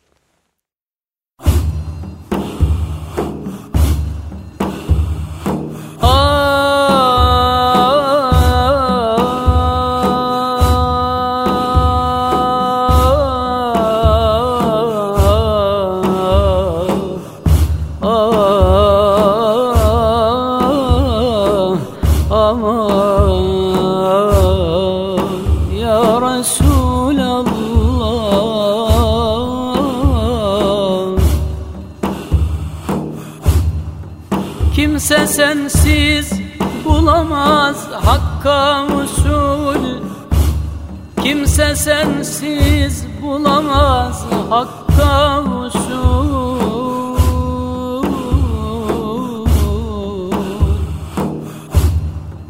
Bulamaz 43.56 44.24
hakka 44.50 45.42
usul 45.60 46.76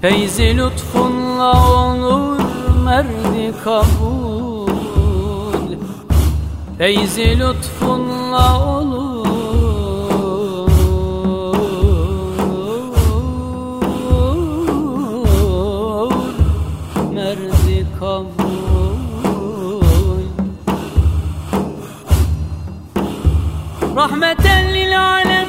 Feyzi 0.00 0.57
lütfunla 0.57 1.52
olur 1.68 2.40
merdi 2.84 3.52
kabul. 3.64 4.70
Feyzi 6.78 7.38
lütfunla 7.38 8.61
olur 8.68 8.76
رحمة 24.16 24.62
للعالمين. 24.72 25.45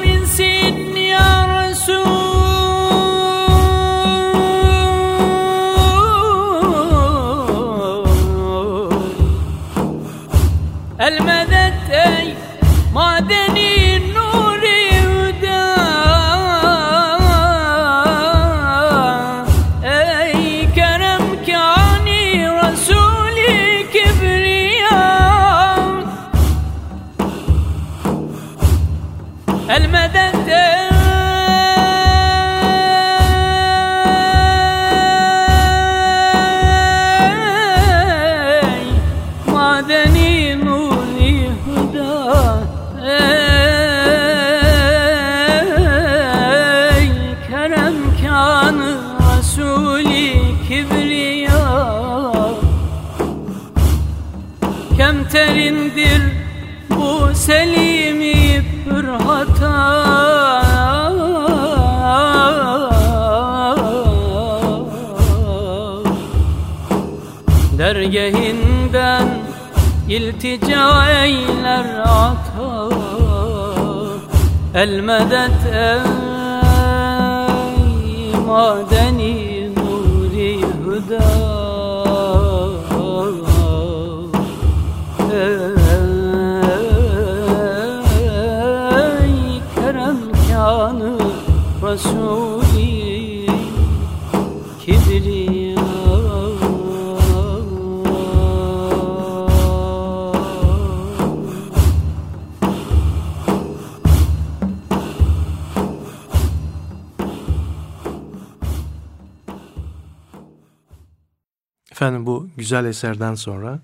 Güzel 112.78 112.90
eserden 112.90 113.34
sonra 113.34 113.80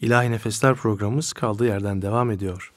İlahi 0.00 0.30
Nefesler 0.30 0.74
programımız 0.74 1.32
kaldığı 1.32 1.66
yerden 1.66 2.02
devam 2.02 2.30
ediyor. 2.30 2.72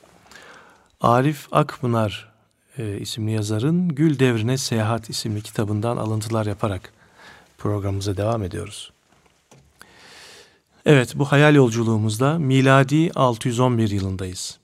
Arif 1.01 1.47
Akpınar 1.51 2.33
e, 2.77 2.97
isimli 2.97 3.31
yazarın 3.31 3.89
Gül 3.89 4.19
Devrine 4.19 4.57
Seyahat 4.57 5.09
isimli 5.09 5.41
kitabından 5.41 5.97
alıntılar 5.97 6.45
yaparak 6.45 6.93
programımıza 7.57 8.17
devam 8.17 8.43
ediyoruz. 8.43 8.91
Evet 10.85 11.13
bu 11.15 11.25
hayal 11.25 11.55
yolculuğumuzda 11.55 12.39
miladi 12.39 13.11
611 13.15 13.89
yılındayız. 13.89 14.59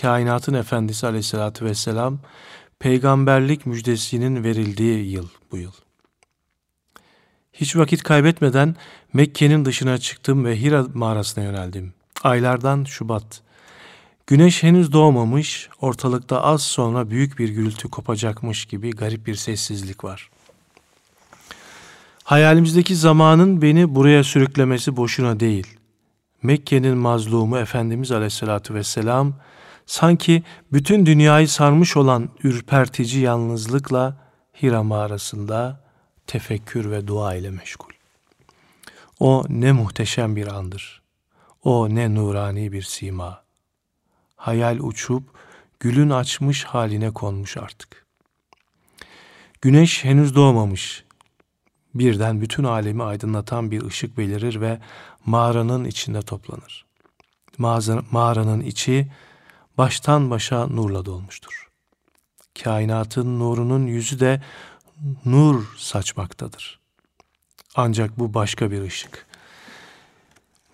Kainatın 0.00 0.54
Efendisi 0.54 1.06
Aleyhisselatü 1.06 1.64
Vesselam 1.64 2.18
peygamberlik 2.78 3.66
müjdesinin 3.66 4.44
verildiği 4.44 5.10
yıl 5.10 5.28
bu 5.52 5.56
yıl. 5.56 5.83
Hiç 7.54 7.76
vakit 7.76 8.02
kaybetmeden 8.02 8.76
Mekke'nin 9.12 9.64
dışına 9.64 9.98
çıktım 9.98 10.44
ve 10.44 10.60
Hira 10.60 10.86
mağarasına 10.94 11.44
yöneldim. 11.44 11.94
Aylardan 12.22 12.84
Şubat. 12.84 13.40
Güneş 14.26 14.62
henüz 14.62 14.92
doğmamış, 14.92 15.68
ortalıkta 15.80 16.42
az 16.42 16.62
sonra 16.62 17.10
büyük 17.10 17.38
bir 17.38 17.48
gürültü 17.48 17.90
kopacakmış 17.90 18.64
gibi 18.64 18.90
garip 18.90 19.26
bir 19.26 19.34
sessizlik 19.34 20.04
var. 20.04 20.30
Hayalimizdeki 22.24 22.96
zamanın 22.96 23.62
beni 23.62 23.94
buraya 23.94 24.24
sürüklemesi 24.24 24.96
boşuna 24.96 25.40
değil. 25.40 25.66
Mekke'nin 26.42 26.96
mazlumu 26.96 27.58
Efendimiz 27.58 28.12
Aleyhisselatü 28.12 28.74
Vesselam 28.74 29.34
sanki 29.86 30.42
bütün 30.72 31.06
dünyayı 31.06 31.48
sarmış 31.48 31.96
olan 31.96 32.28
ürpertici 32.42 33.20
yalnızlıkla 33.22 34.16
Hira 34.62 34.82
mağarasında 34.82 35.83
tefekkür 36.26 36.90
ve 36.90 37.06
dua 37.06 37.34
ile 37.34 37.50
meşgul. 37.50 37.92
O 39.20 39.44
ne 39.48 39.72
muhteşem 39.72 40.36
bir 40.36 40.46
andır. 40.46 41.02
O 41.62 41.88
ne 41.88 42.14
nurani 42.14 42.72
bir 42.72 42.82
sima. 42.82 43.44
Hayal 44.36 44.78
uçup 44.80 45.22
gülün 45.80 46.10
açmış 46.10 46.64
haline 46.64 47.10
konmuş 47.10 47.56
artık. 47.56 48.06
Güneş 49.62 50.04
henüz 50.04 50.34
doğmamış. 50.34 51.04
Birden 51.94 52.40
bütün 52.40 52.64
alemi 52.64 53.02
aydınlatan 53.02 53.70
bir 53.70 53.82
ışık 53.82 54.18
belirir 54.18 54.60
ve 54.60 54.80
mağaranın 55.26 55.84
içinde 55.84 56.22
toplanır. 56.22 56.86
Mağaranın 58.10 58.60
içi 58.60 59.12
baştan 59.78 60.30
başa 60.30 60.66
nurla 60.66 61.04
dolmuştur. 61.04 61.68
Kainatın 62.62 63.38
nurunun 63.38 63.86
yüzü 63.86 64.20
de 64.20 64.42
nur 65.24 65.74
saçmaktadır. 65.76 66.80
Ancak 67.76 68.18
bu 68.18 68.34
başka 68.34 68.70
bir 68.70 68.82
ışık. 68.82 69.26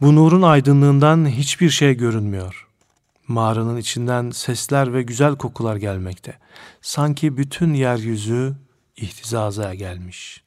Bu 0.01 0.16
nurun 0.16 0.43
aydınlığından 0.43 1.29
hiçbir 1.29 1.71
şey 1.71 1.95
görünmüyor. 1.95 2.68
Mağaranın 3.29 3.77
içinden 3.77 4.31
sesler 4.31 4.95
ve 4.95 5.03
güzel 5.03 5.37
kokular 5.37 5.77
gelmekte. 5.77 6.39
Sanki 6.83 7.37
bütün 7.37 7.75
yeryüzü 7.75 8.55
ihtizaza 8.97 9.75
gelmiş. 9.75 10.43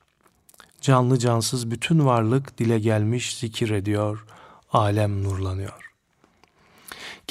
Canlı 0.81 1.19
cansız 1.19 1.71
bütün 1.71 2.05
varlık 2.05 2.57
dile 2.57 2.79
gelmiş 2.79 3.37
zikir 3.37 3.69
ediyor, 3.69 4.25
alem 4.71 5.23
nurlanıyor. 5.23 5.91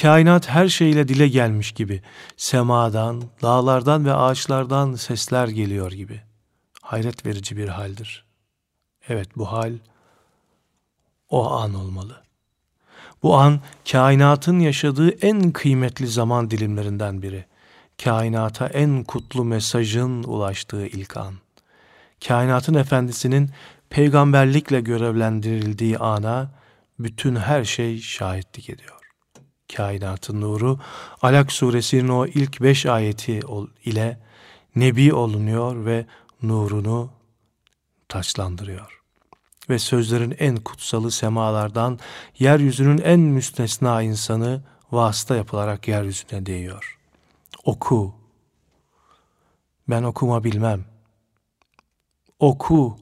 Kainat 0.00 0.48
her 0.48 0.68
şeyle 0.68 1.08
dile 1.08 1.28
gelmiş 1.28 1.72
gibi, 1.72 2.02
semadan, 2.36 3.22
dağlardan 3.42 4.04
ve 4.04 4.14
ağaçlardan 4.14 4.94
sesler 4.94 5.48
geliyor 5.48 5.92
gibi.'' 5.92 6.31
Hayret 6.82 7.26
verici 7.26 7.56
bir 7.56 7.68
haldir. 7.68 8.24
Evet 9.08 9.28
bu 9.36 9.52
hal 9.52 9.72
o 11.30 11.50
an 11.50 11.74
olmalı. 11.74 12.22
Bu 13.22 13.36
an 13.36 13.60
kainatın 13.92 14.58
yaşadığı 14.58 15.10
en 15.10 15.52
kıymetli 15.52 16.06
zaman 16.06 16.50
dilimlerinden 16.50 17.22
biri. 17.22 17.44
Kainata 18.04 18.66
en 18.66 19.04
kutlu 19.04 19.44
mesajın 19.44 20.22
ulaştığı 20.22 20.86
ilk 20.86 21.16
an. 21.16 21.34
Kainatın 22.26 22.74
efendisinin 22.74 23.50
peygamberlikle 23.90 24.80
görevlendirildiği 24.80 25.98
ana 25.98 26.50
bütün 26.98 27.36
her 27.36 27.64
şey 27.64 28.00
şahitlik 28.00 28.70
ediyor. 28.70 28.98
Kainatın 29.76 30.40
nuru 30.40 30.78
Alak 31.22 31.52
suresinin 31.52 32.08
o 32.08 32.26
ilk 32.26 32.62
beş 32.62 32.86
ayeti 32.86 33.40
ile 33.84 34.18
nebi 34.76 35.14
olunuyor 35.14 35.84
ve 35.84 36.06
nurunu 36.42 37.10
taçlandırıyor. 38.08 39.02
Ve 39.68 39.78
sözlerin 39.78 40.34
en 40.38 40.56
kutsalı 40.56 41.10
semalardan 41.10 41.98
yeryüzünün 42.38 42.98
en 42.98 43.20
müstesna 43.20 44.02
insanı 44.02 44.62
vasıta 44.92 45.36
yapılarak 45.36 45.88
yeryüzüne 45.88 46.46
değiyor. 46.46 46.98
Oku. 47.64 48.14
Ben 49.88 50.02
okuma 50.02 50.44
bilmem. 50.44 50.84
Oku. 52.38 52.98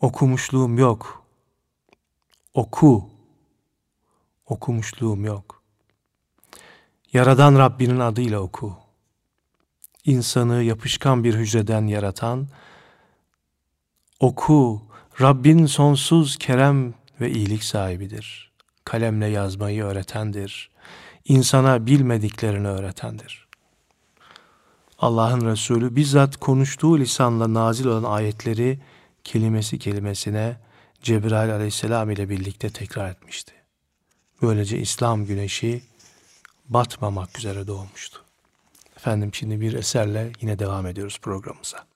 Okumuşluğum 0.00 0.78
yok. 0.78 1.22
Oku. 2.54 3.10
Okumuşluğum 4.46 5.24
yok. 5.24 5.62
Yaradan 7.12 7.58
Rabbinin 7.58 8.00
adıyla 8.00 8.40
oku 8.40 8.87
insanı 10.04 10.62
yapışkan 10.62 11.24
bir 11.24 11.34
hücreden 11.34 11.86
yaratan, 11.86 12.48
oku, 14.20 14.82
Rabbin 15.20 15.66
sonsuz 15.66 16.36
kerem 16.36 16.94
ve 17.20 17.30
iyilik 17.30 17.64
sahibidir. 17.64 18.52
Kalemle 18.84 19.26
yazmayı 19.26 19.84
öğretendir. 19.84 20.70
İnsana 21.24 21.86
bilmediklerini 21.86 22.68
öğretendir. 22.68 23.48
Allah'ın 24.98 25.46
Resulü 25.46 25.96
bizzat 25.96 26.36
konuştuğu 26.36 26.98
lisanla 26.98 27.54
nazil 27.54 27.86
olan 27.86 28.10
ayetleri 28.10 28.78
kelimesi 29.24 29.78
kelimesine 29.78 30.56
Cebrail 31.02 31.54
aleyhisselam 31.54 32.10
ile 32.10 32.28
birlikte 32.28 32.70
tekrar 32.70 33.10
etmişti. 33.10 33.52
Böylece 34.42 34.78
İslam 34.78 35.26
güneşi 35.26 35.82
batmamak 36.68 37.38
üzere 37.38 37.66
doğmuştu. 37.66 38.27
Efendim 38.98 39.34
şimdi 39.34 39.60
bir 39.60 39.72
eserle 39.72 40.32
yine 40.40 40.58
devam 40.58 40.86
ediyoruz 40.86 41.18
programımıza. 41.22 41.87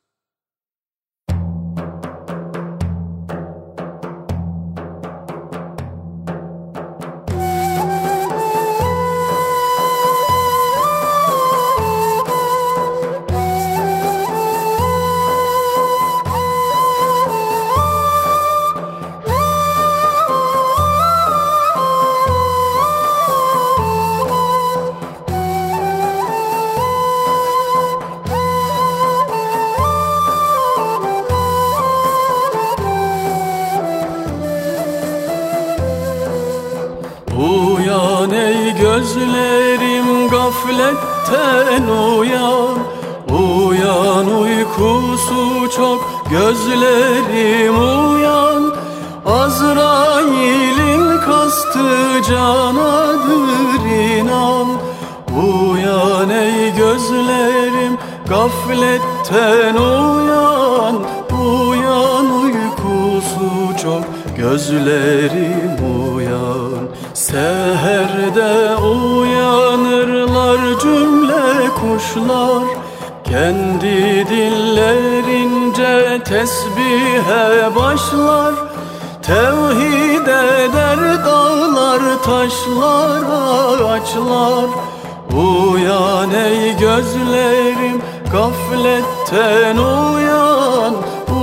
Gözlerim 39.03 40.29
gafletten 40.29 41.89
uyan 41.89 42.79
Uyan 43.31 44.27
uykusu 44.27 45.71
çok 45.77 46.11
gözlerim 46.31 47.75
uyan. 47.75 48.75
Azrail'in 49.27 51.21
kastı 51.21 52.23
canadır 52.29 53.85
inan. 54.19 54.69
Uyan 55.37 56.31
ey 56.31 56.75
gözlerim 56.77 57.99
gafletten 58.29 59.75
uyan. 59.75 61.05
Uyan 61.31 62.27
uykusu 62.43 63.83
çok 63.83 64.05
gözlerim 64.37 65.77
uyan. 66.15 66.89
Seherde 67.15 68.72
Kendi 73.53 74.29
dillerince 74.29 76.23
tesbihe 76.25 77.77
başlar 77.77 78.55
Tevhid 79.23 80.27
eder 80.27 81.25
dağlar, 81.25 82.01
taşlar, 82.25 83.23
ağaçlar. 83.83 84.69
Uyan 85.37 86.31
ey 86.31 86.77
gözlerim 86.77 88.03
gafletten 88.33 89.77
uyan 89.77 90.95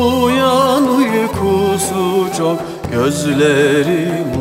Uyan 0.02 0.84
uykusu 0.98 2.38
çok. 2.38 2.60
Gözlerim 2.92 4.39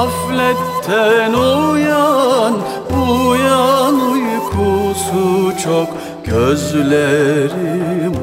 gafletten 0.00 1.32
uyan 1.32 2.54
Uyan 2.90 3.94
uykusu 4.12 5.52
çok 5.64 5.88
gözlerim 6.24 8.14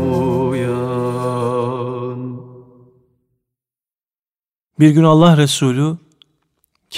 uyan 0.50 1.38
Bir 4.80 4.90
gün 4.90 5.04
Allah 5.04 5.38
Resulü 5.38 5.98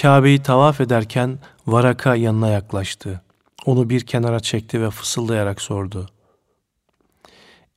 Kabe'yi 0.00 0.42
tavaf 0.42 0.80
ederken 0.80 1.38
Varaka 1.66 2.14
yanına 2.14 2.48
yaklaştı. 2.48 3.20
Onu 3.66 3.90
bir 3.90 4.06
kenara 4.06 4.40
çekti 4.40 4.82
ve 4.82 4.90
fısıldayarak 4.90 5.60
sordu. 5.60 6.08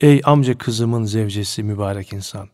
Ey 0.01 0.21
amca 0.23 0.57
kızımın 0.57 1.05
zevcesi 1.05 1.63
mübarek 1.63 2.13
insan! 2.13 2.52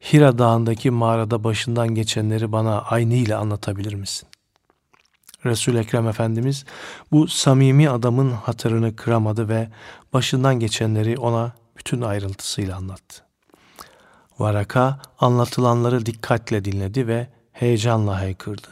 Hira 0.00 0.38
dağındaki 0.38 0.90
mağarada 0.90 1.44
başından 1.44 1.88
geçenleri 1.88 2.52
bana 2.52 2.82
aynıyla 2.82 3.38
anlatabilir 3.38 3.94
misin? 3.94 4.28
resul 5.46 5.74
Ekrem 5.74 6.08
Efendimiz 6.08 6.64
bu 7.12 7.28
samimi 7.28 7.90
adamın 7.90 8.30
hatırını 8.30 8.96
kıramadı 8.96 9.48
ve 9.48 9.68
başından 10.12 10.60
geçenleri 10.60 11.18
ona 11.18 11.52
bütün 11.76 12.00
ayrıntısıyla 12.00 12.76
anlattı. 12.76 13.22
Varaka 14.38 14.98
anlatılanları 15.18 16.06
dikkatle 16.06 16.64
dinledi 16.64 17.06
ve 17.06 17.26
heyecanla 17.52 18.20
haykırdı. 18.20 18.68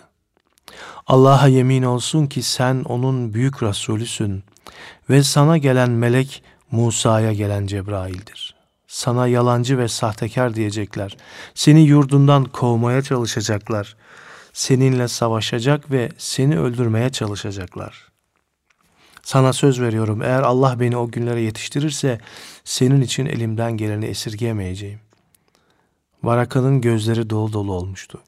Allah'a 1.07 1.49
yemin 1.49 1.83
olsun 1.83 2.27
ki 2.27 2.43
sen 2.43 2.85
onun 2.85 3.35
büyük 3.35 3.63
Resulüsün 3.63 4.45
ve 5.11 5.23
sana 5.23 5.59
gelen 5.59 5.91
melek 5.91 6.43
Musa'ya 6.71 7.33
gelen 7.33 7.67
Cebrail'dir. 7.67 8.56
Sana 8.89 9.27
yalancı 9.27 9.79
ve 9.79 9.89
sahtekar 9.89 10.55
diyecekler. 10.55 11.17
Seni 11.55 11.83
yurdundan 11.83 12.45
kovmaya 12.45 13.03
çalışacaklar. 13.03 13.97
Seninle 14.53 15.09
savaşacak 15.09 15.91
ve 15.91 16.09
seni 16.19 16.59
öldürmeye 16.59 17.11
çalışacaklar. 17.11 18.09
Sana 19.23 19.53
söz 19.53 19.81
veriyorum 19.81 20.23
eğer 20.23 20.43
Allah 20.43 20.81
beni 20.81 20.97
o 20.97 21.11
günlere 21.11 21.41
yetiştirirse 21.41 22.21
senin 22.65 23.01
için 23.01 23.27
elimden 23.27 23.77
geleni 23.77 24.05
esirgeyemeyeceğim. 24.05 25.01
Varaka'nın 26.23 26.81
gözleri 26.81 27.31
dolu 27.31 27.53
dolu 27.53 27.73
olmuştu. 27.73 28.21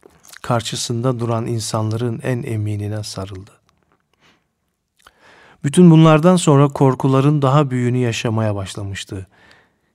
Karşısında 0.42 1.20
duran 1.20 1.46
insanların 1.46 2.20
en 2.22 2.42
eminine 2.42 3.02
sarıldı. 3.02 3.50
Bütün 5.64 5.90
bunlardan 5.90 6.36
sonra 6.36 6.68
korkuların 6.68 7.42
daha 7.42 7.70
büyüğünü 7.70 7.98
yaşamaya 7.98 8.54
başlamıştı. 8.54 9.26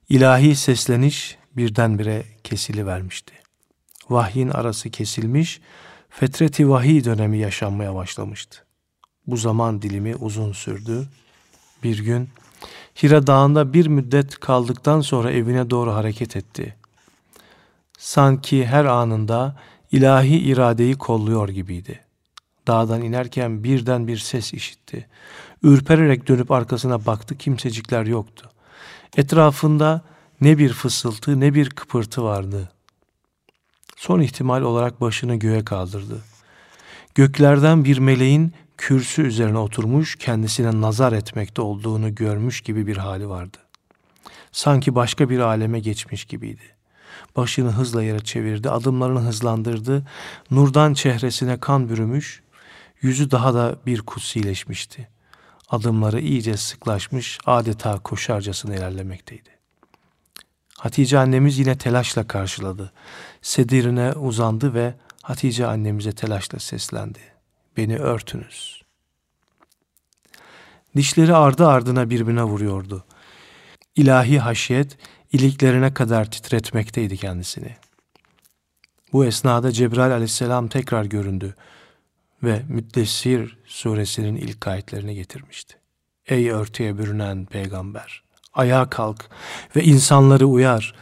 İlahi 0.08 0.56
sesleniş 0.56 1.38
birdenbire 1.56 2.24
kesili 2.44 2.86
vermişti. 2.86 3.34
Vahyin 4.10 4.48
arası 4.48 4.90
kesilmiş, 4.90 5.60
fetreti 6.10 6.70
vahiy 6.70 7.04
dönemi 7.04 7.38
yaşanmaya 7.38 7.94
başlamıştı. 7.94 8.64
Bu 9.26 9.36
zaman 9.36 9.82
dilimi 9.82 10.16
uzun 10.16 10.52
sürdü. 10.52 11.08
Bir 11.82 11.98
gün 11.98 12.28
Hira 13.02 13.26
Dağı'nda 13.26 13.72
bir 13.72 13.86
müddet 13.86 14.40
kaldıktan 14.40 15.00
sonra 15.00 15.32
evine 15.32 15.70
doğru 15.70 15.92
hareket 15.92 16.36
etti. 16.36 16.76
Sanki 17.98 18.66
her 18.66 18.84
anında 18.84 19.60
ilahi 19.92 20.38
iradeyi 20.38 20.94
kolluyor 20.94 21.48
gibiydi. 21.48 22.00
Dağdan 22.66 23.02
inerken 23.02 23.64
birden 23.64 24.06
bir 24.06 24.18
ses 24.18 24.54
işitti. 24.54 25.06
Ürpererek 25.62 26.28
dönüp 26.28 26.50
arkasına 26.50 27.06
baktı 27.06 27.38
kimsecikler 27.38 28.06
yoktu. 28.06 28.50
Etrafında 29.16 30.02
ne 30.40 30.58
bir 30.58 30.72
fısıltı 30.72 31.40
ne 31.40 31.54
bir 31.54 31.70
kıpırtı 31.70 32.24
vardı. 32.24 32.72
Son 33.96 34.20
ihtimal 34.20 34.62
olarak 34.62 35.00
başını 35.00 35.36
göğe 35.36 35.64
kaldırdı. 35.64 36.22
Göklerden 37.14 37.84
bir 37.84 37.98
meleğin 37.98 38.52
kürsü 38.78 39.22
üzerine 39.22 39.58
oturmuş 39.58 40.16
kendisine 40.16 40.80
nazar 40.80 41.12
etmekte 41.12 41.62
olduğunu 41.62 42.14
görmüş 42.14 42.60
gibi 42.60 42.86
bir 42.86 42.96
hali 42.96 43.28
vardı. 43.28 43.58
Sanki 44.52 44.94
başka 44.94 45.30
bir 45.30 45.38
aleme 45.38 45.80
geçmiş 45.80 46.24
gibiydi. 46.24 46.62
Başını 47.36 47.70
hızla 47.70 48.02
yere 48.02 48.20
çevirdi, 48.20 48.70
adımlarını 48.70 49.20
hızlandırdı. 49.20 50.06
Nurdan 50.50 50.94
çehresine 50.94 51.60
kan 51.60 51.88
bürümüş, 51.88 52.42
yüzü 53.02 53.30
daha 53.30 53.54
da 53.54 53.76
bir 53.86 54.00
kutsileşmişti. 54.00 55.13
Adımları 55.68 56.20
iyice 56.20 56.56
sıklaşmış, 56.56 57.38
adeta 57.46 57.98
koşarcasına 57.98 58.74
ilerlemekteydi. 58.74 59.50
Hatice 60.78 61.18
annemiz 61.18 61.58
yine 61.58 61.78
telaşla 61.78 62.28
karşıladı. 62.28 62.92
Sedirine 63.42 64.12
uzandı 64.12 64.74
ve 64.74 64.94
Hatice 65.22 65.66
annemize 65.66 66.12
telaşla 66.12 66.58
seslendi. 66.58 67.18
Beni 67.76 67.96
örtünüz. 67.98 68.82
Dişleri 70.96 71.34
ardı 71.34 71.66
ardına 71.66 72.10
birbirine 72.10 72.42
vuruyordu. 72.42 73.04
ilahi 73.96 74.38
haşiyet 74.38 74.98
iliklerine 75.32 75.94
kadar 75.94 76.30
titretmekteydi 76.30 77.16
kendisini. 77.16 77.76
Bu 79.12 79.24
esnada 79.24 79.72
Cebrail 79.72 80.12
aleyhisselam 80.12 80.68
tekrar 80.68 81.04
göründü 81.04 81.54
ve 82.44 82.62
Müddessir 82.68 83.58
suresinin 83.66 84.36
ilk 84.36 84.66
ayetlerini 84.66 85.14
getirmişti. 85.14 85.76
Ey 86.26 86.50
örtüye 86.50 86.98
bürünen 86.98 87.46
peygamber! 87.46 88.22
Ayağa 88.54 88.90
kalk 88.90 89.30
ve 89.76 89.84
insanları 89.84 90.46
uyar. 90.46 90.94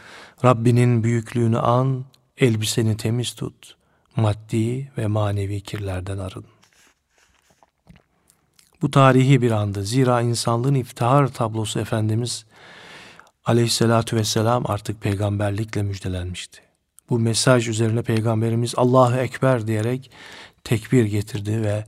Rabbinin 0.45 1.03
büyüklüğünü 1.03 1.59
an, 1.59 2.05
elbiseni 2.37 2.97
temiz 2.97 3.33
tut. 3.33 3.75
Maddi 4.15 4.91
ve 4.97 5.07
manevi 5.07 5.61
kirlerden 5.61 6.17
arın. 6.17 6.45
Bu 8.81 8.91
tarihi 8.91 9.41
bir 9.41 9.51
andı. 9.51 9.83
Zira 9.83 10.21
insanlığın 10.21 10.73
iftihar 10.73 11.27
tablosu 11.27 11.79
Efendimiz 11.79 12.45
aleyhissalatü 13.45 14.15
vesselam 14.15 14.63
artık 14.67 15.01
peygamberlikle 15.01 15.83
müjdelenmişti. 15.83 16.61
Bu 17.09 17.19
mesaj 17.19 17.67
üzerine 17.67 18.01
Peygamberimiz 18.01 18.73
Allahu 18.77 19.15
Ekber 19.15 19.67
diyerek 19.67 20.11
tekbir 20.63 21.05
getirdi 21.05 21.61
ve 21.61 21.85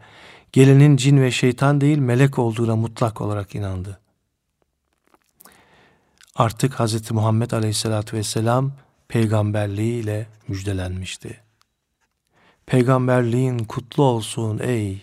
gelenin 0.52 0.98
cin 0.98 1.22
ve 1.22 1.32
şeytan 1.32 1.82
değil 1.82 1.98
melek 1.98 2.40
olduğuna 2.40 2.76
mutlak 2.76 3.22
olarak 3.22 3.56
inandı. 3.56 4.00
Artık 6.36 6.80
Hz. 6.80 7.12
Muhammed 7.12 7.52
Aleyhisselatü 7.52 8.18
Vesselam 8.18 8.72
peygamberliğiyle 9.08 10.28
müjdelenmişti. 10.48 11.40
Peygamberliğin 12.66 13.60
kutlu 13.60 14.04
olsun 14.04 14.60
ey 14.64 15.02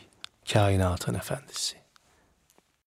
kainatın 0.52 1.14
efendisi. 1.14 1.76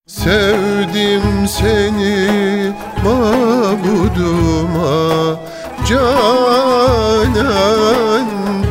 Sevdim 0.07 1.47
seni 1.47 2.73
mabuduma 3.03 4.35
Canan 5.87 7.35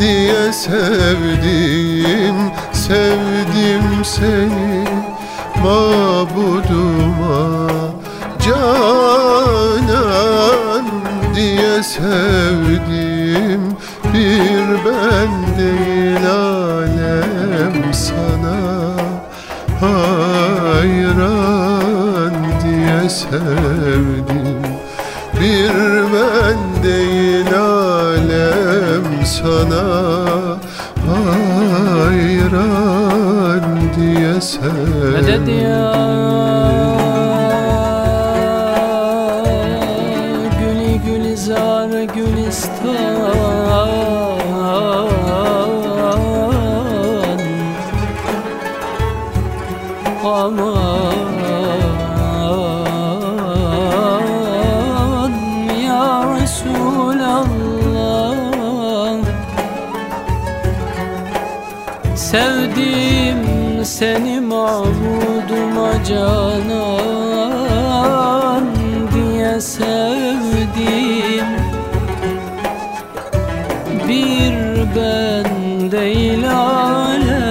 diye 0.01 0.53
sevdim 0.53 2.37
Sevdim 2.73 4.05
seni 4.05 4.85
mabuduma 5.63 7.45
Canan 8.45 9.75
diye 11.35 11.83
sevdim. 11.83 13.63
Bir 14.15 14.69
ben 14.85 15.31
değil 15.59 16.31
alem 16.31 17.95
sana 17.95 18.57
hayran 19.81 21.05
diye 22.65 23.09
sevdim. 23.11 24.63
Bir 25.41 25.75
ben 26.13 26.74
sana 29.45 29.85
hayran 31.07 32.55
diye 33.97 34.41
sevdim 34.41 35.13
Medet 35.13 35.49
ya 35.49 36.54
canan 66.95 68.65
diye 69.15 69.61
sevdim. 69.61 71.47
Bir 74.09 74.55
ben 74.97 75.47
değil 75.91 76.51
alem. 76.51 77.45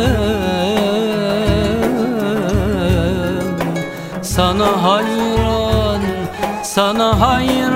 Sana 4.21 4.83
hayran, 4.83 6.01
sana 6.63 7.21
hayran 7.21 7.72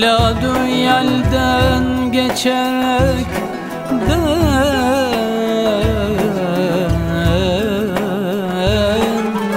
Evladı 0.00 0.66
yelden 0.66 2.12
geçerek 2.12 3.26
ben 3.90 4.20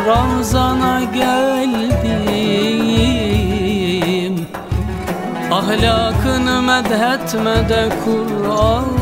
Ravzana 0.08 1.02
geldim. 1.04 1.96
Ahlakını 5.52 6.62
medhetmede 6.62 7.90
Kur'an 8.06 8.93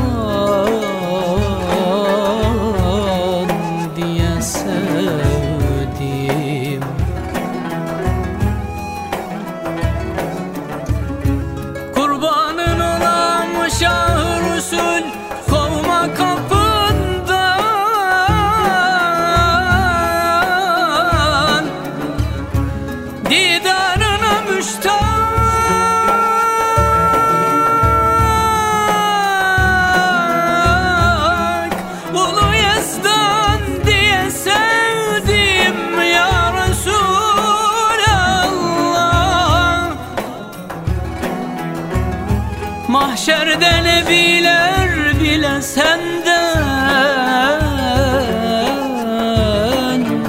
senden 45.62 46.62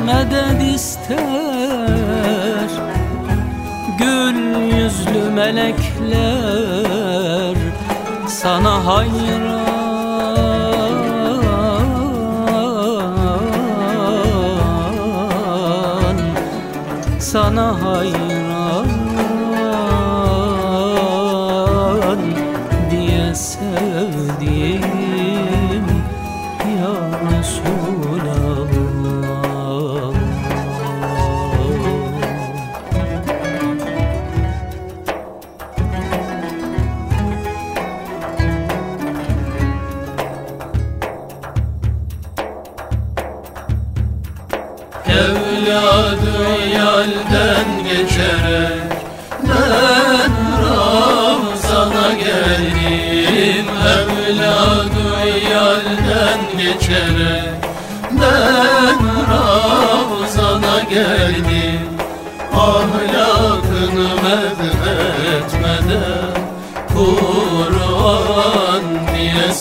medet 0.06 0.74
ister. 0.74 1.18
Gül 3.98 4.38
yüzlü 4.76 5.30
melekler 5.30 6.72
sana 8.28 8.86
hayran 8.86 9.51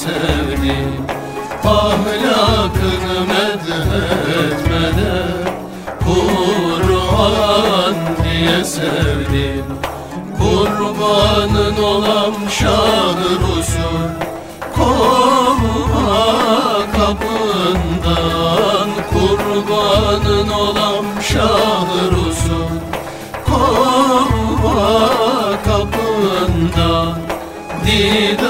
sevdim 0.02 1.06
Ahlakını 1.64 3.18
medhetmeden 3.32 4.72
Kur'an 6.06 7.96
diye 8.24 8.60
sevdim 8.64 9.66
Kurbanın 10.40 11.78
olam 11.84 12.36
şah 12.60 13.16
Resul 13.42 14.10
Kovma 14.76 16.22
kapından 16.98 18.90
Kurbanın 19.14 20.50
olam 20.50 21.06
şah 21.22 21.88
Resul 22.12 22.76
Kovma 23.46 25.00
kapından 25.66 27.18
Didarına 27.86 28.41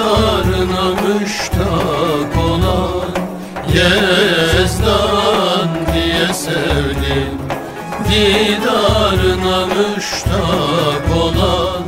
Didarına 8.12 9.66
müştak 9.66 11.18
olan 11.18 11.84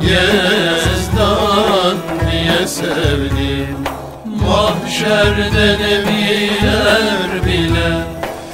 Yezdan 0.00 1.96
diye 2.30 2.66
sevdim. 2.66 3.76
Mahşerde 4.24 5.78
nebiler 5.78 7.46
bile 7.46 8.04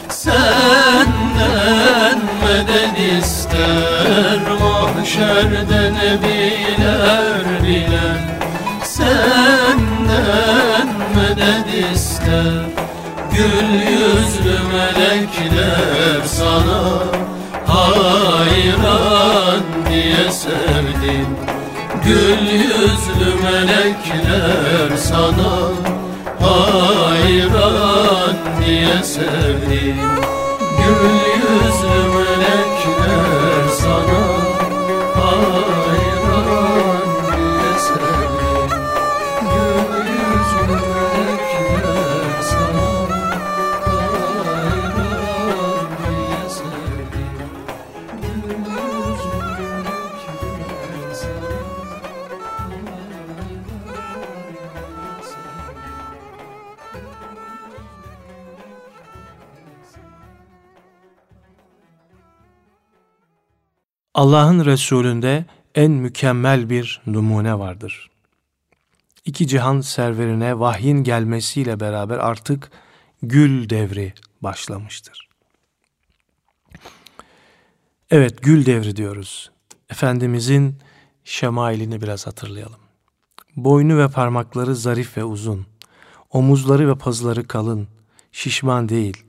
Senden 0.08 2.18
medet 2.42 3.22
ister. 3.22 4.38
Mahşerde 4.60 5.92
nebiler 5.92 7.62
bile 7.62 8.08
Senden 8.84 10.88
medet 11.16 11.92
ister 11.94 12.67
Gül 13.38 13.72
yüzlü 13.72 14.58
melekler 14.72 16.22
sana 16.26 16.82
hayran 17.66 19.62
diye 19.90 20.32
sevdim. 20.32 21.36
Gül 22.04 22.46
yüzlü 22.52 23.42
melekler 23.42 24.96
sana 24.96 25.52
hayran 26.40 28.36
diye 28.66 29.02
sevdim. 29.02 29.96
Gül 30.78 31.14
yüzlü 31.38 31.98
melekler 32.14 33.68
sana 33.80 34.27
Allah'ın 64.18 64.64
Resulü'nde 64.64 65.44
en 65.74 65.90
mükemmel 65.90 66.70
bir 66.70 67.02
numune 67.06 67.58
vardır. 67.58 68.10
İki 69.24 69.46
cihan 69.46 69.80
serverine 69.80 70.58
vahyin 70.58 71.04
gelmesiyle 71.04 71.80
beraber 71.80 72.18
artık 72.18 72.70
gül 73.22 73.70
devri 73.70 74.12
başlamıştır. 74.42 75.28
Evet 78.10 78.42
gül 78.42 78.66
devri 78.66 78.96
diyoruz. 78.96 79.50
Efendimizin 79.90 80.78
şemailini 81.24 82.00
biraz 82.02 82.26
hatırlayalım. 82.26 82.80
Boynu 83.56 83.98
ve 83.98 84.08
parmakları 84.08 84.76
zarif 84.76 85.16
ve 85.16 85.24
uzun. 85.24 85.66
Omuzları 86.30 86.88
ve 86.88 86.94
pazıları 86.94 87.46
kalın, 87.46 87.88
şişman 88.32 88.88
değil. 88.88 89.24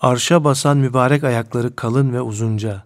Arşa 0.00 0.44
basan 0.44 0.76
mübarek 0.76 1.24
ayakları 1.24 1.76
kalın 1.76 2.12
ve 2.12 2.20
uzunca. 2.20 2.85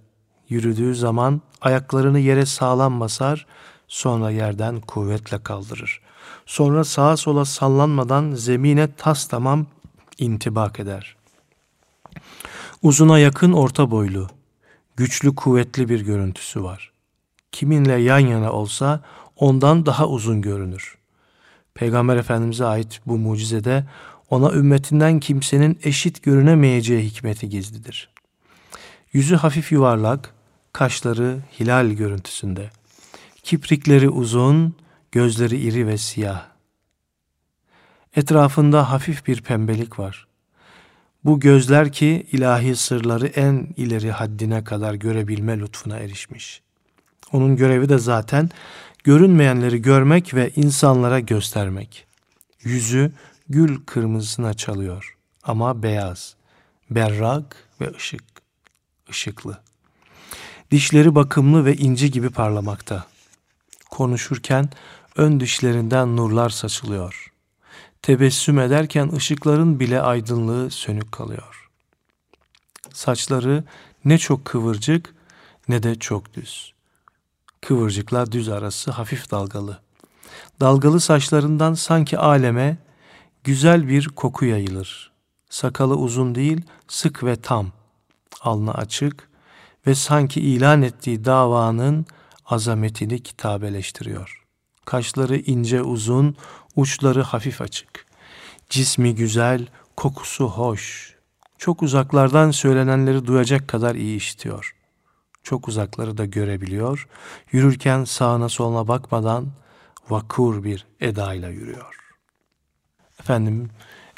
Yürüdüğü 0.50 0.94
zaman 0.94 1.40
ayaklarını 1.60 2.18
yere 2.18 2.46
sağlam 2.46 3.00
basar, 3.00 3.46
sonra 3.88 4.30
yerden 4.30 4.80
kuvvetle 4.80 5.42
kaldırır. 5.42 6.00
Sonra 6.46 6.84
sağa 6.84 7.16
sola 7.16 7.44
sallanmadan 7.44 8.34
zemine 8.34 8.92
tas 8.92 9.28
tamam 9.28 9.66
intibak 10.18 10.80
eder. 10.80 11.16
Uzuna 12.82 13.18
yakın 13.18 13.52
orta 13.52 13.90
boylu, 13.90 14.28
güçlü 14.96 15.34
kuvvetli 15.34 15.88
bir 15.88 16.00
görüntüsü 16.00 16.62
var. 16.62 16.92
Kiminle 17.52 17.94
yan 17.94 18.18
yana 18.18 18.52
olsa 18.52 19.00
ondan 19.36 19.86
daha 19.86 20.08
uzun 20.08 20.42
görünür. 20.42 20.98
Peygamber 21.74 22.16
Efendimiz'e 22.16 22.64
ait 22.64 23.00
bu 23.06 23.18
mucizede 23.18 23.84
ona 24.30 24.52
ümmetinden 24.52 25.20
kimsenin 25.20 25.78
eşit 25.82 26.22
görünemeyeceği 26.22 27.04
hikmeti 27.04 27.48
gizlidir. 27.48 28.10
Yüzü 29.12 29.36
hafif 29.36 29.72
yuvarlak, 29.72 30.34
kaşları 30.72 31.40
hilal 31.60 31.90
görüntüsünde. 31.90 32.70
Kiprikleri 33.42 34.08
uzun, 34.08 34.74
gözleri 35.12 35.56
iri 35.58 35.86
ve 35.86 35.98
siyah. 35.98 36.46
Etrafında 38.16 38.90
hafif 38.90 39.26
bir 39.26 39.42
pembelik 39.42 39.98
var. 39.98 40.26
Bu 41.24 41.40
gözler 41.40 41.92
ki 41.92 42.26
ilahi 42.32 42.76
sırları 42.76 43.26
en 43.26 43.68
ileri 43.76 44.10
haddine 44.10 44.64
kadar 44.64 44.94
görebilme 44.94 45.58
lütfuna 45.58 45.98
erişmiş. 45.98 46.62
Onun 47.32 47.56
görevi 47.56 47.88
de 47.88 47.98
zaten 47.98 48.50
görünmeyenleri 49.04 49.82
görmek 49.82 50.34
ve 50.34 50.50
insanlara 50.56 51.20
göstermek. 51.20 52.06
Yüzü 52.62 53.12
gül 53.48 53.84
kırmızısına 53.86 54.54
çalıyor 54.54 55.16
ama 55.42 55.82
beyaz, 55.82 56.36
berrak 56.90 57.56
ve 57.80 57.90
ışık, 57.96 58.24
ışıklı. 59.10 59.58
Dişleri 60.70 61.14
bakımlı 61.14 61.64
ve 61.64 61.76
inci 61.76 62.10
gibi 62.10 62.30
parlamakta. 62.30 63.06
Konuşurken 63.90 64.68
ön 65.16 65.40
dişlerinden 65.40 66.16
nurlar 66.16 66.50
saçılıyor. 66.50 67.32
Tebessüm 68.02 68.58
ederken 68.58 69.12
ışıkların 69.12 69.80
bile 69.80 70.00
aydınlığı 70.00 70.70
sönük 70.70 71.12
kalıyor. 71.12 71.70
Saçları 72.92 73.64
ne 74.04 74.18
çok 74.18 74.44
kıvırcık 74.44 75.14
ne 75.68 75.82
de 75.82 75.94
çok 75.94 76.34
düz. 76.34 76.74
Kıvırcıkla 77.60 78.32
düz 78.32 78.48
arası 78.48 78.90
hafif 78.90 79.30
dalgalı. 79.30 79.80
Dalgalı 80.60 81.00
saçlarından 81.00 81.74
sanki 81.74 82.18
aleme 82.18 82.78
güzel 83.44 83.88
bir 83.88 84.08
koku 84.08 84.44
yayılır. 84.44 85.12
Sakalı 85.48 85.96
uzun 85.96 86.34
değil, 86.34 86.62
sık 86.88 87.24
ve 87.24 87.36
tam. 87.36 87.72
Alnı 88.40 88.74
açık 88.74 89.29
ve 89.86 89.94
sanki 89.94 90.40
ilan 90.40 90.82
ettiği 90.82 91.24
davanın 91.24 92.06
azametini 92.46 93.22
kitabeleştiriyor. 93.22 94.44
Kaşları 94.84 95.36
ince 95.36 95.82
uzun, 95.82 96.36
uçları 96.76 97.22
hafif 97.22 97.60
açık. 97.60 98.06
Cismi 98.68 99.14
güzel, 99.14 99.66
kokusu 99.96 100.48
hoş. 100.48 101.14
Çok 101.58 101.82
uzaklardan 101.82 102.50
söylenenleri 102.50 103.26
duyacak 103.26 103.68
kadar 103.68 103.94
iyi 103.94 104.16
işitiyor. 104.16 104.76
Çok 105.42 105.68
uzakları 105.68 106.18
da 106.18 106.24
görebiliyor. 106.24 107.08
Yürürken 107.52 108.04
sağına 108.04 108.48
soluna 108.48 108.88
bakmadan 108.88 109.52
vakur 110.08 110.64
bir 110.64 110.86
edayla 111.00 111.48
yürüyor. 111.48 111.96
Efendim, 113.20 113.70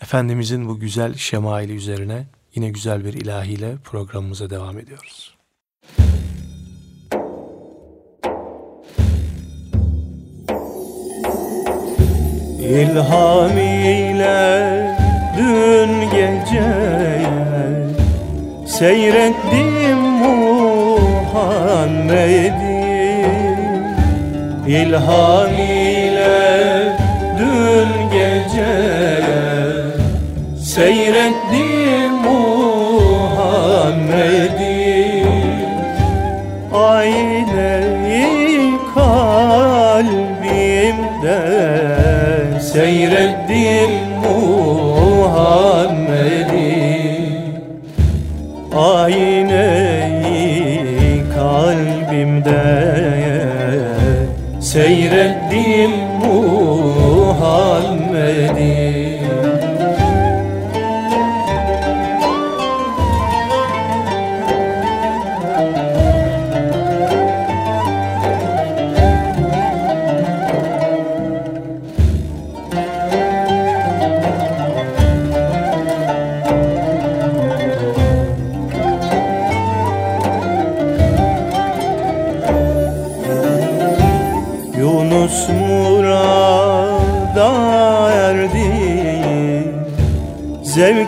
Efendimizin 0.02 0.68
bu 0.68 0.80
güzel 0.80 1.14
şemaili 1.14 1.74
üzerine 1.74 2.26
yine 2.54 2.70
güzel 2.70 3.04
bir 3.04 3.12
ilahiyle 3.12 3.76
programımıza 3.84 4.50
devam 4.50 4.78
ediyoruz. 4.78 5.31
İlham 12.72 13.58
ile 13.58 14.70
dün 15.38 16.10
gece 16.10 16.72
seyrettim 18.66 19.98
Muhammed'i. 19.98 21.52
İlham 24.66 25.54
ile 25.54 26.96
dün 27.38 27.90
gece 28.12 29.01
Seyrettim 42.72 43.92
Muhammed'i 44.24 45.52
Ayneyi 48.74 50.32
kalbimde. 51.34 52.68
Seyrettim 54.60 56.11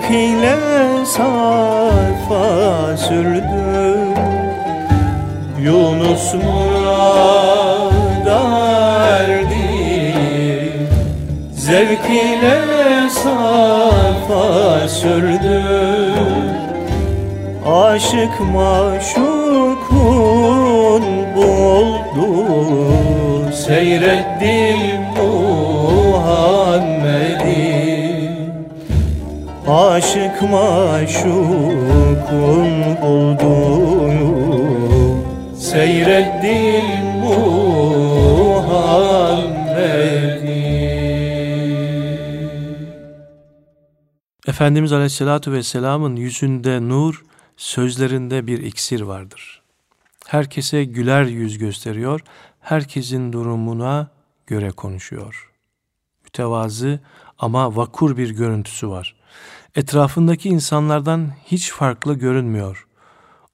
Zevk 0.04 0.16
ile 0.16 0.56
sarfa 1.06 2.96
sürdü. 2.96 3.98
Yunus 5.62 6.34
murada 6.34 7.52
erdi. 9.20 10.14
Zevk 11.52 12.10
ile 12.10 12.60
sarfa 13.10 14.88
sürdü. 14.88 15.62
Aşık 17.66 18.40
maşukun 18.54 19.94
buldu. 21.36 22.46
Seyrettim 23.66 25.13
Aşık 29.68 30.42
maşukun 30.42 31.46
buldu 33.02 33.54
Seyrettim 35.56 36.84
Muhammed'i 37.20 37.54
Efendimiz 44.46 44.92
Aleyhisselatü 44.92 45.52
Vesselam'ın 45.52 46.16
yüzünde 46.16 46.88
nur, 46.88 47.24
sözlerinde 47.56 48.46
bir 48.46 48.58
iksir 48.58 49.00
vardır. 49.00 49.62
Herkese 50.26 50.84
güler 50.84 51.24
yüz 51.24 51.58
gösteriyor, 51.58 52.20
herkesin 52.60 53.32
durumuna 53.32 54.08
göre 54.46 54.70
konuşuyor. 54.70 55.50
Mütevazı 56.24 57.00
ama 57.38 57.76
vakur 57.76 58.16
bir 58.16 58.30
görüntüsü 58.30 58.88
var. 58.88 59.23
Etrafındaki 59.74 60.48
insanlardan 60.48 61.32
hiç 61.46 61.72
farklı 61.72 62.14
görünmüyor. 62.14 62.86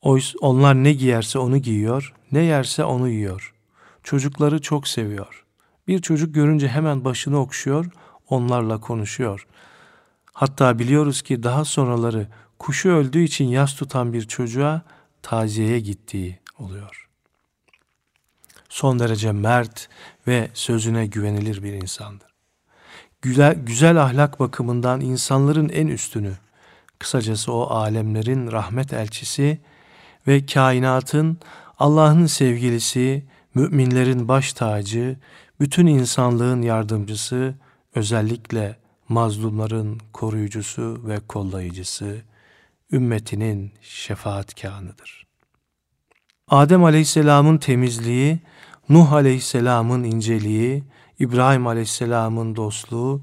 Oysa 0.02 0.38
onlar 0.40 0.74
ne 0.74 0.92
giyerse 0.92 1.38
onu 1.38 1.58
giyiyor, 1.58 2.14
ne 2.32 2.40
yerse 2.40 2.84
onu 2.84 3.08
yiyor. 3.08 3.54
Çocukları 4.02 4.62
çok 4.62 4.88
seviyor. 4.88 5.44
Bir 5.88 6.02
çocuk 6.02 6.34
görünce 6.34 6.68
hemen 6.68 7.04
başını 7.04 7.40
okşuyor, 7.40 7.86
onlarla 8.28 8.80
konuşuyor. 8.80 9.46
Hatta 10.32 10.78
biliyoruz 10.78 11.22
ki 11.22 11.42
daha 11.42 11.64
sonraları 11.64 12.28
kuşu 12.58 12.88
öldüğü 12.88 13.22
için 13.22 13.48
yas 13.48 13.74
tutan 13.74 14.12
bir 14.12 14.22
çocuğa 14.22 14.82
taziyeye 15.22 15.80
gittiği 15.80 16.38
oluyor. 16.58 17.08
Son 18.68 18.98
derece 18.98 19.32
mert 19.32 19.88
ve 20.26 20.50
sözüne 20.54 21.06
güvenilir 21.06 21.62
bir 21.62 21.72
insandır. 21.72 22.29
Güzel, 23.22 23.54
güzel 23.54 24.02
ahlak 24.02 24.40
bakımından 24.40 25.00
insanların 25.00 25.68
en 25.68 25.86
üstünü, 25.86 26.32
kısacası 26.98 27.52
o 27.52 27.62
alemlerin 27.66 28.52
rahmet 28.52 28.92
elçisi 28.92 29.58
ve 30.26 30.46
kainatın 30.46 31.38
Allah'ın 31.78 32.26
sevgilisi, 32.26 33.24
müminlerin 33.54 34.28
baş 34.28 34.52
tacı, 34.52 35.16
bütün 35.60 35.86
insanlığın 35.86 36.62
yardımcısı, 36.62 37.54
özellikle 37.94 38.76
mazlumların 39.08 40.00
koruyucusu 40.12 41.00
ve 41.04 41.20
kollayıcısı, 41.20 42.22
ümmetinin 42.92 43.72
şefaatkanıdır. 43.80 45.26
Adem 46.48 46.84
Aleyhisselam'ın 46.84 47.58
temizliği, 47.58 48.38
Nuh 48.88 49.12
Aleyhisselam'ın 49.12 50.04
inceliği, 50.04 50.84
İbrahim 51.20 51.66
Aleyhisselam'ın 51.66 52.56
dostluğu, 52.56 53.22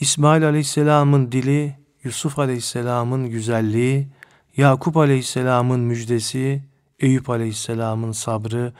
İsmail 0.00 0.44
Aleyhisselam'ın 0.44 1.32
dili, 1.32 1.78
Yusuf 2.04 2.38
Aleyhisselam'ın 2.38 3.30
güzelliği, 3.30 4.08
Yakup 4.56 4.96
Aleyhisselam'ın 4.96 5.80
müjdesi, 5.80 6.62
Eyüp 6.98 7.30
Aleyhisselam'ın 7.30 8.12
sabrı, 8.12 8.72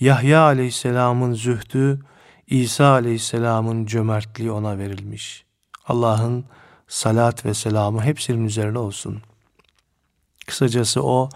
Yahya 0.00 0.40
Aleyhisselam'ın 0.40 1.34
zühdü, 1.34 2.00
İsa 2.46 2.86
Aleyhisselam'ın 2.86 3.86
cömertliği 3.86 4.50
ona 4.50 4.78
verilmiş. 4.78 5.44
Allah'ın 5.86 6.44
salat 6.88 7.46
ve 7.46 7.54
selamı 7.54 8.02
hepsinin 8.02 8.46
üzerine 8.46 8.78
olsun. 8.78 9.22
Kısacası 10.46 11.02
o 11.02 11.28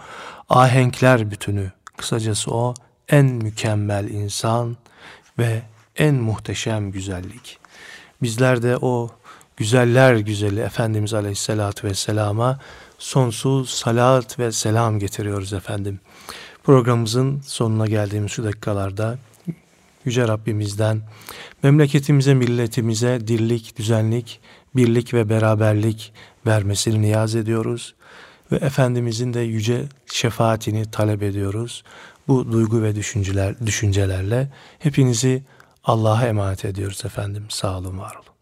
ahenkler 0.49 1.31
bütünü, 1.31 1.71
kısacası 1.97 2.51
o 2.51 2.73
en 3.09 3.25
mükemmel 3.25 4.09
insan 4.09 4.77
ve 5.39 5.61
en 5.97 6.15
muhteşem 6.15 6.91
güzellik. 6.91 7.57
Bizler 8.21 8.61
de 8.61 8.77
o 8.77 9.09
güzeller 9.57 10.15
güzeli 10.15 10.59
Efendimiz 10.59 11.13
Aleyhisselatü 11.13 11.87
Vesselam'a 11.87 12.59
sonsuz 12.99 13.69
salat 13.69 14.39
ve 14.39 14.51
selam 14.51 14.99
getiriyoruz 14.99 15.53
efendim. 15.53 15.99
Programımızın 16.63 17.41
sonuna 17.45 17.87
geldiğimiz 17.87 18.31
şu 18.31 18.43
dakikalarda 18.43 19.17
Yüce 20.05 20.27
Rabbimizden 20.27 21.01
memleketimize, 21.63 22.33
milletimize 22.33 23.27
dirlik, 23.27 23.77
düzenlik, 23.77 24.39
birlik 24.75 25.13
ve 25.13 25.29
beraberlik 25.29 26.13
vermesini 26.45 27.01
niyaz 27.01 27.35
ediyoruz. 27.35 27.95
Ve 28.51 28.55
Efendimizin 28.55 29.33
de 29.33 29.39
yüce 29.39 29.83
şefaatini 30.05 30.91
talep 30.91 31.23
ediyoruz. 31.23 31.83
Bu 32.27 32.51
duygu 32.51 32.83
ve 32.83 32.95
düşünceler, 32.95 33.65
düşüncelerle 33.65 34.47
hepinizi 34.79 35.43
Allah'a 35.87 36.27
emanet 36.27 36.65
ediyoruz 36.65 37.05
efendim. 37.05 37.45
Sağ 37.49 37.77
olun, 37.77 37.99
var 37.99 38.15
olun. 38.15 38.37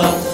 Allah 0.00 0.29